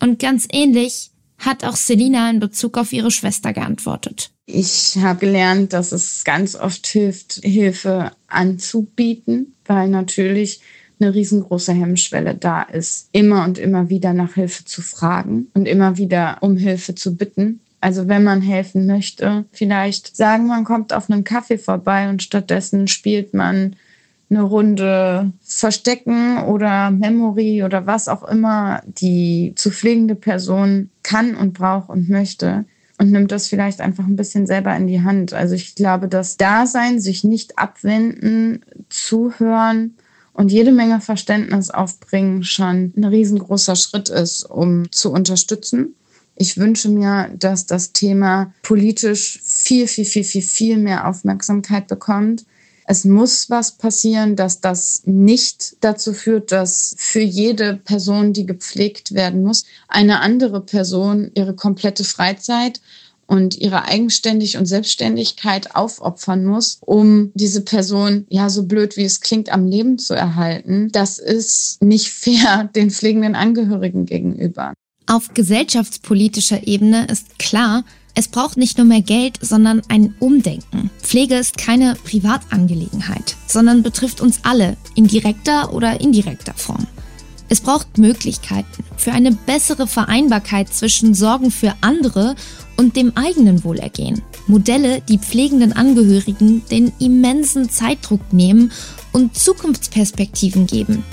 Und 0.00 0.18
ganz 0.18 0.46
ähnlich 0.52 1.10
hat 1.38 1.64
auch 1.64 1.76
Selina 1.76 2.30
in 2.30 2.40
Bezug 2.40 2.76
auf 2.78 2.92
ihre 2.92 3.10
Schwester 3.10 3.52
geantwortet. 3.52 4.30
Ich 4.46 4.96
habe 4.98 5.20
gelernt, 5.20 5.72
dass 5.72 5.92
es 5.92 6.24
ganz 6.24 6.54
oft 6.54 6.86
hilft, 6.86 7.40
Hilfe 7.42 8.12
anzubieten, 8.26 9.54
weil 9.64 9.88
natürlich 9.88 10.60
eine 11.00 11.14
riesengroße 11.14 11.72
Hemmschwelle 11.72 12.34
da 12.34 12.62
ist, 12.62 13.08
immer 13.12 13.44
und 13.44 13.58
immer 13.58 13.88
wieder 13.88 14.12
nach 14.12 14.34
Hilfe 14.34 14.64
zu 14.64 14.82
fragen 14.82 15.48
und 15.54 15.66
immer 15.66 15.96
wieder 15.96 16.38
um 16.40 16.56
Hilfe 16.56 16.94
zu 16.94 17.16
bitten. 17.16 17.60
Also 17.80 18.08
wenn 18.08 18.24
man 18.24 18.42
helfen 18.42 18.86
möchte, 18.86 19.44
vielleicht 19.52 20.16
sagen, 20.16 20.48
man 20.48 20.64
kommt 20.64 20.92
auf 20.92 21.08
einen 21.08 21.24
Kaffee 21.24 21.58
vorbei 21.58 22.08
und 22.08 22.22
stattdessen 22.22 22.88
spielt 22.88 23.34
man 23.34 23.76
eine 24.30 24.42
Runde 24.42 25.32
Verstecken 25.42 26.38
oder 26.44 26.90
Memory 26.90 27.62
oder 27.62 27.86
was 27.86 28.08
auch 28.08 28.24
immer 28.24 28.82
die 28.86 29.52
zu 29.56 29.70
pflegende 29.70 30.16
Person 30.16 30.90
kann 31.02 31.34
und 31.34 31.54
braucht 31.54 31.88
und 31.88 32.08
möchte 32.08 32.64
und 32.98 33.12
nimmt 33.12 33.32
das 33.32 33.46
vielleicht 33.46 33.80
einfach 33.80 34.04
ein 34.04 34.16
bisschen 34.16 34.46
selber 34.46 34.76
in 34.76 34.88
die 34.88 35.02
Hand. 35.02 35.32
Also 35.32 35.54
ich 35.54 35.76
glaube, 35.76 36.08
das 36.08 36.36
Dasein, 36.36 37.00
sich 37.00 37.24
nicht 37.24 37.58
abwenden, 37.58 38.62
zuhören 38.88 39.94
und 40.38 40.52
jede 40.52 40.70
Menge 40.70 41.00
Verständnis 41.00 41.68
aufbringen 41.68 42.44
schon 42.44 42.92
ein 42.96 43.02
riesengroßer 43.02 43.74
Schritt 43.74 44.08
ist, 44.08 44.44
um 44.44 44.90
zu 44.92 45.10
unterstützen. 45.10 45.96
Ich 46.36 46.56
wünsche 46.56 46.88
mir, 46.88 47.28
dass 47.36 47.66
das 47.66 47.92
Thema 47.92 48.54
politisch 48.62 49.40
viel, 49.42 49.88
viel, 49.88 50.04
viel, 50.04 50.22
viel, 50.22 50.42
viel 50.42 50.76
mehr 50.76 51.08
Aufmerksamkeit 51.08 51.88
bekommt. 51.88 52.44
Es 52.86 53.04
muss 53.04 53.50
was 53.50 53.72
passieren, 53.78 54.36
dass 54.36 54.60
das 54.60 55.02
nicht 55.06 55.76
dazu 55.80 56.12
führt, 56.12 56.52
dass 56.52 56.94
für 56.96 57.20
jede 57.20 57.74
Person, 57.74 58.32
die 58.32 58.46
gepflegt 58.46 59.14
werden 59.14 59.42
muss, 59.42 59.64
eine 59.88 60.20
andere 60.20 60.60
Person 60.60 61.32
ihre 61.34 61.56
komplette 61.56 62.04
Freizeit 62.04 62.80
und 63.28 63.56
ihre 63.58 63.84
Eigenständig 63.84 64.56
und 64.56 64.66
Selbstständigkeit 64.66 65.76
aufopfern 65.76 66.44
muss, 66.44 66.78
um 66.80 67.30
diese 67.34 67.60
Person, 67.60 68.26
ja, 68.30 68.48
so 68.48 68.64
blöd 68.64 68.96
wie 68.96 69.04
es 69.04 69.20
klingt, 69.20 69.52
am 69.52 69.66
Leben 69.66 69.98
zu 69.98 70.14
erhalten. 70.14 70.88
Das 70.90 71.18
ist 71.18 71.80
nicht 71.82 72.08
fair 72.08 72.68
den 72.74 72.90
pflegenden 72.90 73.36
Angehörigen 73.36 74.06
gegenüber. 74.06 74.72
Auf 75.06 75.32
gesellschaftspolitischer 75.32 76.66
Ebene 76.66 77.06
ist 77.06 77.38
klar, 77.38 77.84
es 78.14 78.28
braucht 78.28 78.56
nicht 78.56 78.78
nur 78.78 78.86
mehr 78.86 79.00
Geld, 79.00 79.38
sondern 79.40 79.82
ein 79.88 80.14
Umdenken. 80.18 80.90
Pflege 81.00 81.36
ist 81.36 81.56
keine 81.56 81.94
Privatangelegenheit, 82.04 83.36
sondern 83.46 83.82
betrifft 83.82 84.20
uns 84.20 84.40
alle 84.42 84.76
in 84.96 85.06
direkter 85.06 85.72
oder 85.72 86.00
indirekter 86.00 86.54
Form. 86.54 86.86
Es 87.48 87.60
braucht 87.60 87.98
Möglichkeiten 87.98 88.84
für 88.96 89.12
eine 89.12 89.32
bessere 89.32 89.86
Vereinbarkeit 89.86 90.72
zwischen 90.72 91.14
Sorgen 91.14 91.50
für 91.50 91.74
andere 91.80 92.36
und 92.76 92.96
dem 92.96 93.16
eigenen 93.16 93.64
Wohlergehen. 93.64 94.22
Modelle, 94.46 95.00
die 95.00 95.18
pflegenden 95.18 95.72
Angehörigen 95.72 96.62
den 96.70 96.92
immensen 96.98 97.70
Zeitdruck 97.70 98.32
nehmen 98.32 98.72
und 99.12 99.36
Zukunftsperspektiven 99.36 100.66
geben. 100.66 101.04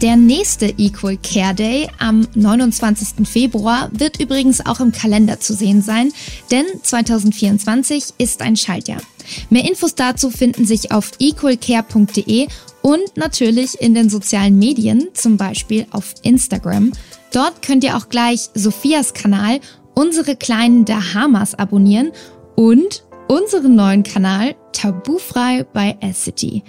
Der 0.00 0.16
nächste 0.16 0.66
Equal 0.78 1.18
Care 1.18 1.54
Day 1.54 1.88
am 1.98 2.26
29. 2.34 3.28
Februar 3.28 3.90
wird 3.92 4.18
übrigens 4.18 4.64
auch 4.64 4.80
im 4.80 4.92
Kalender 4.92 5.40
zu 5.40 5.52
sehen 5.52 5.82
sein, 5.82 6.10
denn 6.50 6.64
2024 6.82 8.14
ist 8.16 8.40
ein 8.40 8.56
Schaltjahr. 8.56 9.02
Mehr 9.50 9.68
Infos 9.68 9.94
dazu 9.94 10.30
finden 10.30 10.64
sich 10.64 10.90
auf 10.90 11.12
equalcare.de 11.18 12.48
und 12.82 13.16
natürlich 13.16 13.80
in 13.80 13.94
den 13.94 14.08
sozialen 14.08 14.58
Medien, 14.58 15.08
zum 15.14 15.36
Beispiel 15.36 15.86
auf 15.90 16.14
Instagram. 16.22 16.92
Dort 17.32 17.62
könnt 17.62 17.84
ihr 17.84 17.96
auch 17.96 18.08
gleich 18.08 18.50
Sophias 18.54 19.14
Kanal, 19.14 19.60
unsere 19.94 20.36
kleinen 20.36 20.84
Dahamas 20.84 21.54
abonnieren 21.54 22.12
und 22.56 23.04
unseren 23.28 23.76
neuen 23.76 24.02
Kanal 24.02 24.54
Tabufrei 24.72 25.64
bei 25.72 25.96
Acity. 26.00 26.62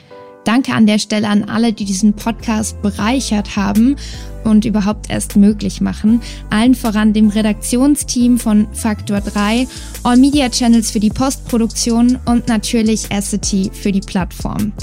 Danke 0.44 0.74
an 0.74 0.88
der 0.88 0.98
Stelle 0.98 1.28
an 1.28 1.44
alle, 1.44 1.72
die 1.72 1.86
diesen 1.86 2.14
Podcast 2.14 2.82
bereichert 2.82 3.56
haben 3.56 3.96
und 4.44 4.66
überhaupt 4.66 5.10
erst 5.10 5.36
möglich 5.36 5.82
machen. 5.82 6.22
Allen 6.50 6.74
voran 6.74 7.14
dem 7.14 7.30
Redaktionsteam 7.30 8.40
von 8.40 8.68
Faktor 8.74 9.22
3, 9.22 9.68
All 10.04 10.18
Media 10.18 10.50
Channels 10.50 10.90
für 10.90 11.00
die 11.00 11.10
Postproduktion 11.12 12.20
und 12.26 12.48
natürlich 12.48 13.12
Acity 13.12 13.70
für 13.72 13.92
die 13.92 14.02
Plattform. 14.02 14.74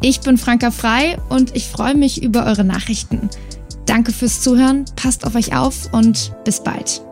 Ich 0.00 0.20
bin 0.20 0.36
Franka 0.36 0.70
Frei 0.70 1.18
und 1.28 1.56
ich 1.56 1.68
freue 1.68 1.94
mich 1.94 2.22
über 2.22 2.44
eure 2.44 2.64
Nachrichten. 2.64 3.30
Danke 3.86 4.12
fürs 4.12 4.42
Zuhören, 4.42 4.84
passt 4.96 5.26
auf 5.26 5.34
euch 5.34 5.56
auf 5.56 5.92
und 5.92 6.32
bis 6.44 6.62
bald. 6.62 7.05